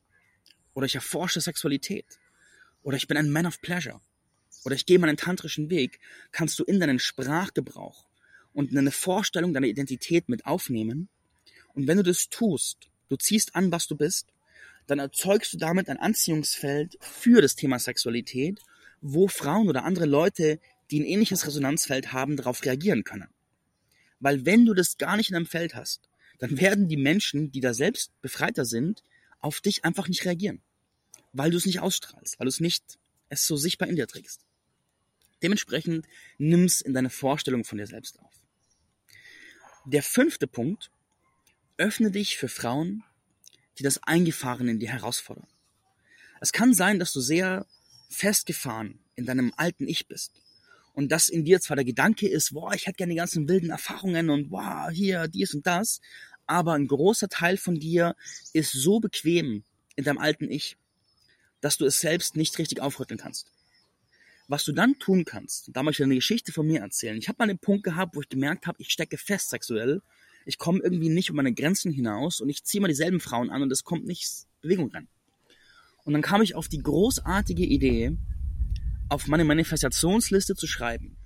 Oder 0.74 0.86
ich 0.86 0.94
erforsche 0.94 1.40
Sexualität. 1.40 2.06
Oder 2.82 2.96
ich 2.96 3.08
bin 3.08 3.16
ein 3.16 3.30
Man 3.30 3.46
of 3.46 3.60
Pleasure. 3.60 4.00
Oder 4.64 4.74
ich 4.74 4.86
gehe 4.86 4.98
meinen 4.98 5.16
tantrischen 5.16 5.70
Weg, 5.70 6.00
kannst 6.32 6.58
du 6.58 6.64
in 6.64 6.80
deinen 6.80 6.98
Sprachgebrauch 6.98 8.06
und 8.52 8.76
eine 8.76 8.90
Vorstellung 8.90 9.52
deiner 9.54 9.66
Identität 9.66 10.28
mit 10.28 10.44
aufnehmen. 10.46 11.08
Und 11.74 11.86
wenn 11.86 11.98
du 11.98 12.02
das 12.02 12.28
tust, 12.28 12.88
du 13.08 13.16
ziehst 13.16 13.54
an, 13.54 13.70
was 13.70 13.86
du 13.86 13.96
bist, 13.96 14.32
dann 14.86 14.98
erzeugst 14.98 15.52
du 15.52 15.58
damit 15.58 15.88
ein 15.88 15.98
Anziehungsfeld 15.98 16.96
für 17.00 17.42
das 17.42 17.54
Thema 17.54 17.78
Sexualität 17.78 18.60
wo 19.12 19.28
Frauen 19.28 19.68
oder 19.68 19.84
andere 19.84 20.06
Leute, 20.06 20.60
die 20.90 21.00
ein 21.00 21.06
ähnliches 21.06 21.46
Resonanzfeld 21.46 22.12
haben, 22.12 22.36
darauf 22.36 22.64
reagieren 22.64 23.04
können. 23.04 23.28
Weil 24.20 24.46
wenn 24.46 24.64
du 24.64 24.74
das 24.74 24.98
gar 24.98 25.16
nicht 25.16 25.30
in 25.30 25.36
einem 25.36 25.46
Feld 25.46 25.74
hast, 25.74 26.08
dann 26.38 26.58
werden 26.60 26.88
die 26.88 26.96
Menschen, 26.96 27.50
die 27.50 27.60
da 27.60 27.74
selbst 27.74 28.10
befreiter 28.20 28.64
sind, 28.64 29.02
auf 29.40 29.60
dich 29.60 29.84
einfach 29.84 30.08
nicht 30.08 30.24
reagieren. 30.24 30.62
Weil 31.32 31.50
du 31.50 31.56
es 31.56 31.66
nicht 31.66 31.80
ausstrahlst, 31.80 32.38
weil 32.38 32.46
du 32.46 32.50
es 32.50 32.60
nicht, 32.60 32.98
es 33.28 33.46
so 33.46 33.56
sichtbar 33.56 33.88
in 33.88 33.96
dir 33.96 34.06
trägst. 34.06 34.44
Dementsprechend 35.42 36.06
nimm's 36.38 36.80
in 36.80 36.94
deine 36.94 37.10
Vorstellung 37.10 37.64
von 37.64 37.78
dir 37.78 37.86
selbst 37.86 38.18
auf. 38.20 38.32
Der 39.84 40.02
fünfte 40.02 40.46
Punkt, 40.46 40.90
öffne 41.76 42.10
dich 42.10 42.38
für 42.38 42.48
Frauen, 42.48 43.04
die 43.78 43.82
das 43.82 44.02
Eingefahrene 44.02 44.72
in 44.72 44.78
dir 44.78 44.90
herausfordern. 44.90 45.46
Es 46.40 46.52
kann 46.52 46.74
sein, 46.74 46.98
dass 46.98 47.12
du 47.12 47.20
sehr 47.20 47.66
festgefahren 48.08 48.98
in 49.14 49.26
deinem 49.26 49.52
alten 49.56 49.88
Ich 49.88 50.06
bist 50.06 50.32
und 50.96 51.12
dass 51.12 51.28
in 51.28 51.44
dir 51.44 51.60
zwar 51.60 51.76
der 51.76 51.84
Gedanke 51.84 52.26
ist, 52.26 52.54
boah, 52.54 52.72
ich 52.74 52.86
hätte 52.86 52.96
gerne 52.96 53.12
die 53.12 53.18
ganzen 53.18 53.48
wilden 53.48 53.70
Erfahrungen 53.70 54.30
und 54.30 54.50
wow, 54.50 54.90
hier, 54.90 55.28
dies 55.28 55.54
und 55.54 55.66
das, 55.66 56.00
aber 56.46 56.72
ein 56.72 56.86
großer 56.86 57.28
Teil 57.28 57.58
von 57.58 57.78
dir 57.78 58.16
ist 58.52 58.72
so 58.72 58.98
bequem 58.98 59.62
in 59.94 60.04
deinem 60.04 60.18
alten 60.18 60.50
Ich, 60.50 60.76
dass 61.60 61.76
du 61.76 61.84
es 61.84 62.00
selbst 62.00 62.36
nicht 62.36 62.58
richtig 62.58 62.80
aufrütteln 62.80 63.18
kannst. 63.18 63.52
Was 64.48 64.64
du 64.64 64.72
dann 64.72 64.98
tun 64.98 65.24
kannst, 65.24 65.70
da 65.72 65.82
möchte 65.82 66.02
ich 66.02 66.04
eine 66.04 66.14
Geschichte 66.14 66.52
von 66.52 66.66
mir 66.66 66.80
erzählen. 66.80 67.18
Ich 67.18 67.28
habe 67.28 67.36
mal 67.40 67.50
einen 67.50 67.58
Punkt 67.58 67.82
gehabt, 67.82 68.14
wo 68.14 68.20
ich 68.20 68.28
gemerkt 68.28 68.66
habe, 68.66 68.80
ich 68.80 68.90
stecke 68.90 69.18
fest 69.18 69.50
sexuell, 69.50 70.02
ich 70.46 70.56
komme 70.56 70.80
irgendwie 70.82 71.08
nicht 71.08 71.30
um 71.30 71.36
meine 71.36 71.52
Grenzen 71.52 71.92
hinaus 71.92 72.40
und 72.40 72.48
ich 72.48 72.64
ziehe 72.64 72.80
mal 72.80 72.88
dieselben 72.88 73.20
Frauen 73.20 73.50
an 73.50 73.62
und 73.62 73.72
es 73.72 73.84
kommt 73.84 74.06
nicht 74.06 74.46
Bewegung 74.62 74.90
rein. 74.92 75.08
Und 76.06 76.12
dann 76.12 76.22
kam 76.22 76.40
ich 76.40 76.54
auf 76.54 76.68
die 76.68 76.78
großartige 76.78 77.64
Idee, 77.64 78.16
auf 79.08 79.26
meine 79.26 79.44
Manifestationsliste 79.44 80.54
zu 80.54 80.68
schreiben. 80.68 81.16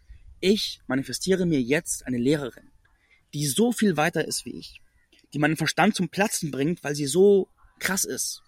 Ich 0.41 0.81
manifestiere 0.87 1.45
mir 1.45 1.61
jetzt 1.61 2.07
eine 2.07 2.17
Lehrerin, 2.17 2.71
die 3.35 3.47
so 3.47 3.73
viel 3.73 3.99
weiter 3.99 4.27
ist 4.27 4.47
wie 4.47 4.57
ich, 4.57 4.81
die 5.35 5.39
meinen 5.39 5.59
Verstand 5.59 5.95
zum 5.95 6.09
Platzen 6.09 6.51
bringt, 6.51 6.83
weil 6.83 6.95
sie 6.95 7.05
so 7.05 7.47
krass 7.79 8.05
ist 8.05 8.43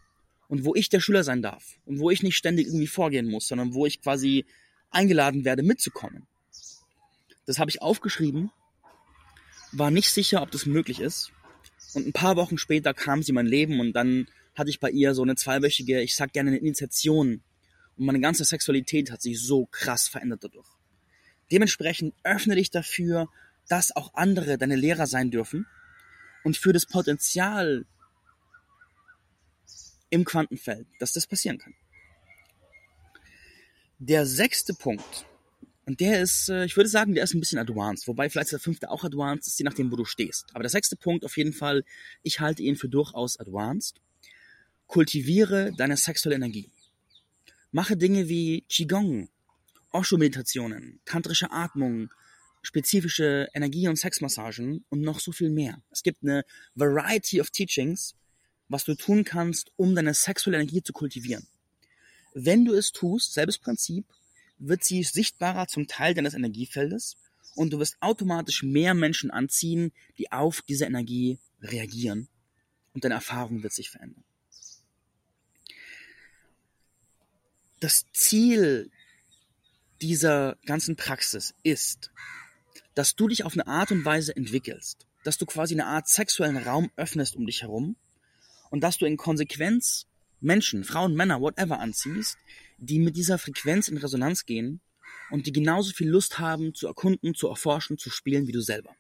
und 0.49 0.65
wo 0.65 0.75
ich 0.75 0.89
der 0.89 1.01
Schüler 1.01 1.23
sein 1.23 1.43
darf 1.43 1.79
und 1.85 1.99
wo 1.99 2.09
ich 2.09 2.23
nicht 2.23 2.39
ständig 2.39 2.67
irgendwie 2.67 2.87
vorgehen 2.87 3.29
muss, 3.29 3.47
sondern 3.47 3.75
wo 3.75 3.85
ich 3.85 4.01
quasi 4.01 4.47
eingeladen 4.91 5.45
werde 5.45 5.63
mitzukommen. 5.63 6.27
Das 7.45 7.59
habe 7.59 7.71
ich 7.71 7.83
aufgeschrieben, 7.83 8.51
war 9.73 9.91
nicht 9.91 10.11
sicher, 10.11 10.41
ob 10.41 10.51
das 10.51 10.65
möglich 10.65 10.99
ist 10.99 11.31
und 11.93 12.07
ein 12.07 12.15
paar 12.15 12.37
Wochen 12.37 12.57
später 12.57 12.95
kam 12.95 13.23
sie 13.23 13.33
in 13.33 13.35
mein 13.35 13.47
Leben 13.47 13.81
und 13.81 13.93
dann 13.93 14.29
hatte 14.55 14.71
ich 14.71 14.81
bei 14.81 14.91
ihr 14.91 15.15
so 15.15 15.23
eine 15.23 15.35
zweiwöchige, 15.35 16.01
ich 16.01 16.15
sag 16.15 16.33
gerne 16.33 16.51
eine 16.51 16.59
Initiation. 16.59 17.43
Und 17.97 18.07
meine 18.07 18.21
ganze 18.21 18.45
Sexualität 18.45 19.11
hat 19.11 19.23
sich 19.23 19.41
so 19.41 19.67
krass 19.67 20.09
verändert 20.09 20.45
dadurch. 20.45 20.69
Dementsprechend 21.51 22.15
öffne 22.23 22.55
dich 22.55 22.71
dafür, 22.71 23.29
dass 23.69 23.95
auch 23.95 24.15
andere 24.15 24.59
deine 24.59 24.77
Lehrer 24.77 25.07
sein 25.07 25.31
dürfen 25.31 25.67
und 26.45 26.57
für 26.57 26.73
das 26.73 26.87
Potenzial 26.87 27.85
im 30.11 30.25
Quantenfeld, 30.25 30.87
dass 30.99 31.13
das 31.13 31.27
passieren 31.27 31.59
kann. 31.59 31.75
Der 33.99 34.27
sechste 34.27 34.75
Punkt, 34.75 35.27
und 35.85 36.01
der 36.01 36.21
ist, 36.21 36.49
äh, 36.49 36.65
ich 36.65 36.77
würde 36.77 36.89
sagen, 36.89 37.15
der 37.15 37.25
ist 37.25 37.35
ein 37.35 37.41
bisschen 37.41 37.59
advanced, 37.59 38.07
wobei 38.07 38.31
vielleicht 38.31 38.53
der 38.53 38.61
fünfte 38.61 38.91
auch 38.91 39.05
advanced, 39.05 39.47
ist 39.47 39.59
je 39.59 39.65
nachdem, 39.65 39.91
wo 39.91 39.97
du 39.97 40.05
stehst. 40.05 40.47
Aber 40.55 40.63
der 40.63 40.71
sechste 40.71 40.97
Punkt 40.97 41.25
auf 41.25 41.37
jeden 41.37 41.53
Fall, 41.53 41.85
ich 42.23 42.41
halte 42.41 42.63
ihn 42.63 42.77
für 42.77 42.89
durchaus 42.89 43.39
advanced. 43.39 44.01
Kultiviere 44.93 45.73
deine 45.75 45.97
sexuelle 45.97 46.37
Energie. 46.37 46.69
Mache 47.71 47.97
Dinge 47.97 48.29
wie 48.29 48.67
Qigong, 48.69 49.31
Osho-Meditationen, 49.91 51.01
tantrische 51.07 51.51
Atmung, 51.51 52.11
spezifische 52.61 53.49
Energie- 53.55 53.89
und 53.89 53.97
Sexmassagen 53.97 54.85
und 54.91 55.01
noch 55.01 55.19
so 55.19 55.33
viel 55.33 55.49
mehr. 55.49 55.81
Es 55.91 56.03
gibt 56.03 56.23
eine 56.23 56.45
Variety 56.75 57.41
of 57.41 57.49
Teachings, 57.49 58.17
was 58.69 58.85
du 58.85 58.95
tun 58.95 59.25
kannst, 59.25 59.73
um 59.77 59.95
deine 59.95 60.13
sexuelle 60.13 60.59
Energie 60.59 60.83
zu 60.83 60.93
kultivieren. 60.93 61.47
Wenn 62.35 62.67
du 62.67 62.75
es 62.75 62.93
tust, 62.93 63.33
selbes 63.33 63.57
Prinzip, 63.57 64.05
wird 64.59 64.85
sie 64.85 65.05
sichtbarer 65.05 65.69
zum 65.69 65.87
Teil 65.87 66.13
deines 66.13 66.35
Energiefeldes 66.35 67.17
und 67.55 67.73
du 67.73 67.79
wirst 67.79 67.97
automatisch 68.01 68.63
mehr 68.63 68.93
Menschen 68.93 69.31
anziehen, 69.31 69.93
die 70.19 70.31
auf 70.31 70.61
diese 70.61 70.85
Energie 70.85 71.39
reagieren 71.63 72.29
und 72.93 73.05
deine 73.05 73.15
Erfahrung 73.15 73.63
wird 73.63 73.73
sich 73.73 73.89
verändern. 73.89 74.25
Das 77.83 78.07
Ziel 78.13 78.93
dieser 80.01 80.57
ganzen 80.67 80.95
Praxis 80.95 81.53
ist, 81.65 82.13
dass 82.95 83.17
du 83.17 83.27
dich 83.27 83.43
auf 83.43 83.55
eine 83.55 83.67
Art 83.67 83.91
und 83.91 84.05
Weise 84.05 84.37
entwickelst, 84.37 85.09
dass 85.25 85.37
du 85.37 85.47
quasi 85.47 85.75
eine 85.75 85.87
Art 85.87 86.07
sexuellen 86.07 86.59
Raum 86.59 86.93
öffnest 86.95 87.35
um 87.35 87.45
dich 87.45 87.63
herum 87.63 87.97
und 88.71 88.83
dass 88.83 88.99
du 88.99 89.05
in 89.05 89.17
Konsequenz 89.17 90.07
Menschen, 90.39 90.85
Frauen, 90.85 91.17
Männer, 91.17 91.41
whatever 91.41 91.81
anziehst, 91.81 92.39
die 92.79 93.01
mit 93.01 93.17
dieser 93.17 93.37
Frequenz 93.37 93.89
in 93.89 93.97
Resonanz 93.97 94.47
gehen 94.47 94.81
und 95.31 95.49
die 95.49 95.53
genauso 95.53 95.93
viel 95.93 96.09
Lust 96.09 96.39
haben 96.39 96.77
zu 96.77 96.87
erkunden, 96.87 97.35
zu 97.35 97.49
erforschen, 97.49 97.99
zu 97.99 98.11
spielen 98.11 98.47
wie 98.47 98.53
du 98.53 98.61
selber. 98.61 98.95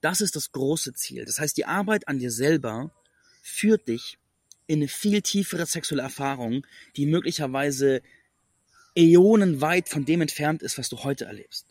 Das 0.00 0.22
ist 0.22 0.36
das 0.36 0.52
große 0.52 0.94
Ziel. 0.94 1.26
Das 1.26 1.38
heißt, 1.38 1.58
die 1.58 1.66
Arbeit 1.66 2.08
an 2.08 2.18
dir 2.18 2.30
selber 2.30 2.94
führt 3.42 3.88
dich 3.88 4.18
in 4.66 4.80
eine 4.80 4.88
viel 4.88 5.22
tiefere 5.22 5.66
sexuelle 5.66 6.02
Erfahrung, 6.02 6.66
die 6.96 7.06
möglicherweise 7.06 8.02
äonenweit 8.94 9.88
von 9.88 10.04
dem 10.04 10.20
entfernt 10.20 10.62
ist, 10.62 10.78
was 10.78 10.88
du 10.88 11.02
heute 11.04 11.24
erlebst. 11.24 11.66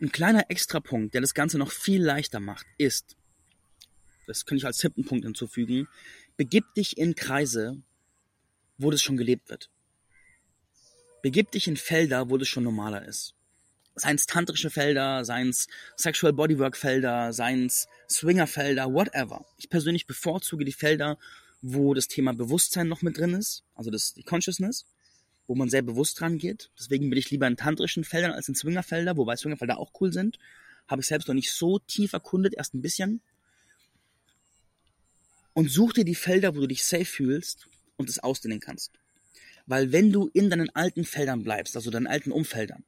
Ein 0.00 0.12
kleiner 0.12 0.50
Extrapunkt, 0.50 1.14
der 1.14 1.20
das 1.20 1.34
Ganze 1.34 1.58
noch 1.58 1.70
viel 1.70 2.02
leichter 2.02 2.40
macht, 2.40 2.66
ist, 2.76 3.16
das 4.26 4.44
könnte 4.44 4.58
ich 4.62 4.66
als 4.66 4.78
siebten 4.78 5.04
Punkt 5.04 5.24
hinzufügen, 5.24 5.88
begib 6.36 6.74
dich 6.74 6.98
in 6.98 7.14
Kreise, 7.14 7.80
wo 8.78 8.90
das 8.90 9.02
schon 9.02 9.16
gelebt 9.16 9.48
wird. 9.48 9.70
Begib 11.22 11.50
dich 11.52 11.66
in 11.66 11.76
Felder, 11.76 12.28
wo 12.28 12.36
das 12.36 12.48
schon 12.48 12.64
normaler 12.64 13.06
ist. 13.06 13.34
Seien 13.98 14.16
es 14.16 14.26
tantrische 14.26 14.68
Felder, 14.68 15.24
seien 15.24 15.48
es 15.48 15.68
Sexual 15.96 16.34
Bodywork 16.34 16.76
Felder, 16.76 17.32
seien 17.32 17.66
es 17.66 17.88
Swinger 18.10 18.46
Felder, 18.46 18.92
whatever. 18.92 19.46
Ich 19.56 19.70
persönlich 19.70 20.06
bevorzuge 20.06 20.66
die 20.66 20.72
Felder, 20.72 21.18
wo 21.62 21.94
das 21.94 22.06
Thema 22.06 22.34
Bewusstsein 22.34 22.88
noch 22.88 23.00
mit 23.00 23.16
drin 23.16 23.32
ist, 23.32 23.64
also 23.74 23.90
das, 23.90 24.12
die 24.12 24.22
Consciousness, 24.22 24.84
wo 25.46 25.54
man 25.54 25.70
sehr 25.70 25.80
bewusst 25.80 26.20
dran 26.20 26.36
geht. 26.36 26.70
Deswegen 26.78 27.08
bin 27.08 27.18
ich 27.18 27.30
lieber 27.30 27.46
in 27.46 27.56
tantrischen 27.56 28.04
Feldern 28.04 28.32
als 28.32 28.48
in 28.48 28.54
Swingerfelder, 28.54 29.16
wobei 29.16 29.36
Swingerfelder 29.36 29.78
auch 29.78 29.92
cool 30.00 30.12
sind. 30.12 30.38
Habe 30.86 31.00
ich 31.00 31.08
selbst 31.08 31.26
noch 31.28 31.34
nicht 31.34 31.50
so 31.50 31.78
tief 31.78 32.12
erkundet, 32.12 32.54
erst 32.54 32.74
ein 32.74 32.82
bisschen. 32.82 33.22
Und 35.54 35.70
such 35.70 35.94
dir 35.94 36.04
die 36.04 36.14
Felder, 36.14 36.54
wo 36.54 36.60
du 36.60 36.66
dich 36.66 36.84
safe 36.84 37.06
fühlst 37.06 37.66
und 37.96 38.10
es 38.10 38.18
ausdehnen 38.18 38.60
kannst. 38.60 38.92
Weil 39.64 39.90
wenn 39.90 40.12
du 40.12 40.28
in 40.34 40.50
deinen 40.50 40.68
alten 40.70 41.04
Feldern 41.04 41.42
bleibst, 41.42 41.76
also 41.76 41.90
deinen 41.90 42.06
alten 42.06 42.30
Umfeldern, 42.30 42.84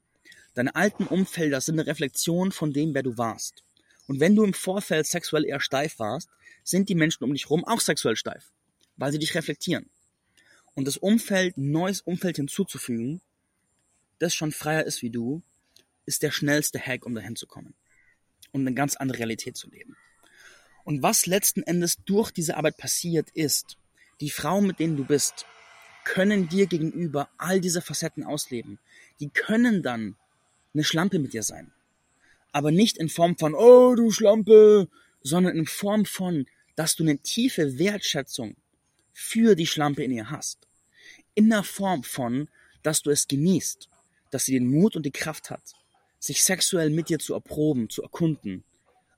deine 0.55 0.75
alten 0.75 1.07
Umfelder 1.07 1.61
sind 1.61 1.79
eine 1.79 1.87
Reflexion 1.87 2.53
von 2.53 2.73
dem, 2.73 2.95
wer 2.95 3.03
du 3.03 3.17
warst. 3.17 3.63
Und 4.07 4.21
wenn 4.21 4.35
du 4.35 4.45
im 4.45 4.55
Vorfeld 4.55 5.07
sexuell 5.07 5.45
eher 5.45 5.61
steif 5.61 5.99
warst, 5.99 6.29
sind 6.65 6.89
die 6.89 6.95
Menschen 6.95 7.25
um 7.25 7.33
dich 7.33 7.45
herum 7.45 7.65
auch 7.65 7.81
sexuell 7.81 8.17
steif, 8.17 8.53
weil 8.97 9.13
sie 9.13 9.19
dich 9.19 9.35
reflektieren 9.35 9.91
und 10.79 10.87
das 10.87 10.97
Umfeld, 10.97 11.59
neues 11.59 12.03
Umfeld 12.03 12.37
hinzuzufügen, 12.37 13.21
das 14.21 14.33
schon 14.33 14.53
freier 14.53 14.85
ist 14.85 15.03
wie 15.03 15.11
du, 15.11 15.43
ist 16.07 16.23
der 16.23 16.31
schnellste 16.31 16.79
Hack, 16.79 17.05
um 17.05 17.17
dahin 17.17 17.35
zu 17.35 17.49
kommen 17.49 17.75
und 18.53 18.61
eine 18.61 18.75
ganz 18.75 18.95
andere 18.95 19.19
Realität 19.19 19.57
zu 19.57 19.69
leben. 19.69 19.97
Und 20.85 21.03
was 21.03 21.27
letzten 21.27 21.65
Endes 21.65 21.97
durch 22.05 22.31
diese 22.31 22.57
Arbeit 22.57 22.77
passiert, 22.77 23.29
ist, 23.31 23.77
die 24.21 24.31
Frauen, 24.31 24.69
mit 24.69 24.79
denen 24.79 24.97
du 24.97 25.05
bist, 25.05 25.47
können 26.05 26.49
dir 26.49 26.69
gegenüber 26.69 27.29
all 27.39 27.61
diese 27.61 27.83
Facetten 27.83 28.23
ausleben. 28.23 28.79
Die 29.19 29.31
können 29.31 29.83
dann 29.83 30.15
eine 30.79 30.85
Schlampe 30.85 31.19
mit 31.19 31.33
dir 31.33 31.43
sein. 31.43 31.73
Aber 32.53 32.71
nicht 32.71 32.97
in 32.97 33.09
Form 33.09 33.37
von, 33.37 33.55
oh 33.55 33.95
du 33.95 34.11
Schlampe, 34.11 34.89
sondern 35.23 35.57
in 35.57 35.67
Form 35.67 36.07
von, 36.07 36.47
dass 36.77 36.97
du 36.97 37.03
eine 37.03 37.19
tiefe 37.19 37.79
Wertschätzung 37.79 38.57
für 39.13 39.55
die 39.55 39.67
Schlampe 39.67 40.03
in 40.05 40.13
ihr 40.13 40.31
hast 40.31 40.69
in 41.39 41.51
der 41.51 41.63
Form 41.63 42.03
von, 42.03 42.49
dass 42.83 43.01
du 43.03 43.11
es 43.11 43.29
genießt, 43.29 43.89
dass 44.33 44.45
sie 44.45 44.55
den 44.55 44.69
Mut 44.69 44.97
und 44.97 45.07
die 45.07 45.13
Kraft 45.13 45.51
hat, 45.51 45.63
sich 46.19 46.43
sexuell 46.43 46.91
mit 46.91 47.11
dir 47.11 47.21
zu 47.21 47.33
erproben, 47.33 47.89
zu 47.89 48.03
erkunden, 48.03 48.65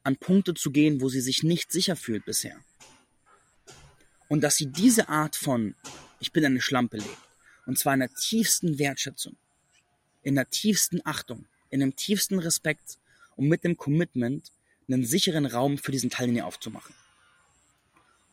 an 0.03 0.19
Punkte 0.19 0.53
zu 0.53 0.71
gehen, 0.71 1.01
wo 1.01 1.09
sie 1.09 1.23
sich 1.23 1.43
nicht 1.43 1.73
sicher 1.73 1.97
fühlt 1.97 2.27
bisher. 2.27 2.59
Und 4.29 4.43
dass 4.43 4.57
sie 4.57 4.67
diese 4.67 5.09
Art 5.09 5.35
von 5.35 5.75
Ich 6.21 6.31
bin 6.31 6.45
eine 6.45 6.61
Schlampe 6.61 6.99
lebt. 6.99 7.29
Und 7.65 7.79
zwar 7.79 7.95
in 7.95 8.01
der 8.01 8.13
tiefsten 8.13 8.79
Wertschätzung, 8.79 9.39
in 10.23 10.35
der 10.35 10.51
tiefsten 10.51 11.01
Achtung, 11.05 11.47
in 11.71 11.81
dem 11.81 11.97
tiefsten 11.97 12.39
Respekt 12.39 12.99
und 13.37 13.49
mit 13.49 13.65
dem 13.65 13.77
Commitment, 13.77 14.53
einen 14.89 15.05
sicheren 15.05 15.47
Raum 15.47 15.79
für 15.79 15.93
diesen 15.93 16.11
Teil 16.11 16.29
in 16.29 16.37
ihr 16.37 16.47
aufzumachen. 16.47 16.95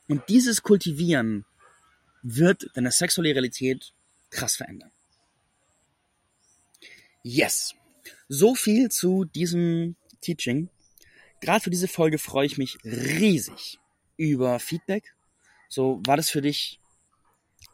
Und 0.07 0.27
dieses 0.29 0.63
Kultivieren 0.63 1.45
wird 2.23 2.69
deine 2.73 2.91
sexuelle 2.91 3.29
Realität 3.29 3.93
krass 4.29 4.55
verändern. 4.55 4.91
Yes. 7.23 7.75
So 8.27 8.55
viel 8.55 8.89
zu 8.89 9.25
diesem 9.25 9.95
Teaching. 10.21 10.69
Gerade 11.41 11.63
für 11.63 11.69
diese 11.69 11.87
Folge 11.87 12.17
freue 12.17 12.45
ich 12.45 12.57
mich 12.57 12.77
riesig 12.83 13.79
über 14.15 14.59
Feedback. 14.59 15.13
So, 15.69 16.01
war 16.05 16.17
das 16.17 16.29
für 16.29 16.41
dich 16.41 16.79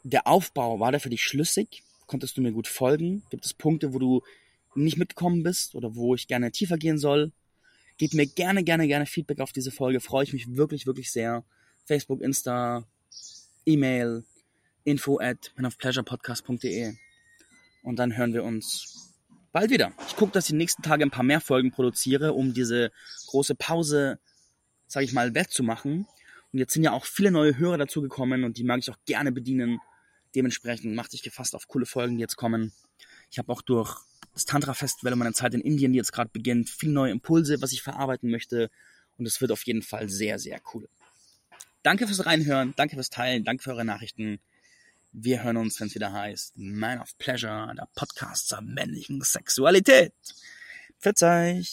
der 0.03 0.27
Aufbau, 0.27 0.79
war 0.79 0.91
der 0.91 0.99
für 0.99 1.09
dich 1.09 1.23
schlüssig? 1.23 1.83
Konntest 2.07 2.35
du 2.37 2.41
mir 2.41 2.51
gut 2.51 2.67
folgen? 2.67 3.23
Gibt 3.29 3.45
es 3.45 3.53
Punkte, 3.53 3.93
wo 3.93 3.99
du 3.99 4.23
nicht 4.75 4.97
mitgekommen 4.97 5.43
bist 5.43 5.75
oder 5.75 5.95
wo 5.95 6.15
ich 6.15 6.27
gerne 6.27 6.51
tiefer 6.51 6.77
gehen 6.77 6.97
soll? 6.97 7.31
Gib 7.97 8.13
mir 8.13 8.25
gerne, 8.25 8.63
gerne, 8.63 8.87
gerne 8.87 9.05
Feedback 9.05 9.39
auf 9.39 9.51
diese 9.51 9.71
Folge. 9.71 9.99
Freue 9.99 10.23
ich 10.23 10.33
mich 10.33 10.55
wirklich, 10.55 10.87
wirklich 10.87 11.11
sehr. 11.11 11.43
Facebook, 11.85 12.21
Insta, 12.21 12.87
E-Mail, 13.65 14.23
info 14.83 15.19
at 15.19 15.51
manofpleasurepodcast.de. 15.55 16.93
Und 17.83 17.99
dann 17.99 18.17
hören 18.17 18.33
wir 18.33 18.43
uns 18.43 19.13
bald 19.51 19.69
wieder. 19.69 19.93
Ich 20.07 20.15
gucke, 20.15 20.31
dass 20.31 20.45
ich 20.45 20.51
die 20.51 20.57
nächsten 20.57 20.81
Tage 20.81 21.03
ein 21.03 21.11
paar 21.11 21.23
mehr 21.23 21.41
Folgen 21.41 21.71
produziere, 21.71 22.33
um 22.33 22.53
diese 22.53 22.91
große 23.27 23.55
Pause, 23.55 24.19
sage 24.87 25.05
ich 25.05 25.13
mal, 25.13 25.35
wettzumachen. 25.35 26.07
Und 26.51 26.59
jetzt 26.59 26.73
sind 26.73 26.83
ja 26.83 26.91
auch 26.91 27.05
viele 27.05 27.31
neue 27.31 27.57
Hörer 27.57 27.77
dazugekommen 27.77 28.43
und 28.43 28.57
die 28.57 28.63
mag 28.63 28.79
ich 28.79 28.89
auch 28.89 28.97
gerne 29.05 29.31
bedienen. 29.31 29.79
Dementsprechend 30.35 30.95
macht 30.95 31.11
sich 31.11 31.23
gefasst 31.23 31.55
auf 31.55 31.67
coole 31.67 31.85
Folgen, 31.85 32.15
die 32.15 32.21
jetzt 32.21 32.35
kommen. 32.35 32.73
Ich 33.29 33.37
habe 33.37 33.51
auch 33.51 33.61
durch 33.61 33.97
das 34.33 34.45
Tantra-Festival 34.45 35.13
und 35.13 35.19
meine 35.19 35.33
Zeit 35.33 35.53
in 35.53 35.61
Indien, 35.61 35.93
die 35.93 35.97
jetzt 35.97 36.11
gerade 36.11 36.29
beginnt, 36.31 36.69
viele 36.69 36.93
neue 36.93 37.11
Impulse, 37.11 37.61
was 37.61 37.71
ich 37.71 37.81
verarbeiten 37.81 38.29
möchte. 38.29 38.69
Und 39.17 39.25
es 39.25 39.41
wird 39.41 39.51
auf 39.51 39.63
jeden 39.63 39.83
Fall 39.83 40.09
sehr, 40.09 40.39
sehr 40.39 40.59
cool. 40.73 40.89
Danke 41.83 42.07
fürs 42.07 42.25
Reinhören, 42.25 42.73
danke 42.75 42.95
fürs 42.95 43.09
Teilen, 43.09 43.43
danke 43.43 43.63
für 43.63 43.71
eure 43.71 43.85
Nachrichten. 43.85 44.39
Wir 45.11 45.43
hören 45.43 45.57
uns, 45.57 45.79
wenn 45.79 45.87
es 45.87 45.95
wieder 45.95 46.11
heißt 46.11 46.53
Man 46.57 46.99
of 46.99 47.15
Pleasure, 47.19 47.73
der 47.77 47.87
Podcast 47.93 48.47
zur 48.47 48.61
männlichen 48.61 49.21
Sexualität. 49.21 50.13
Verzeih. 50.97 51.63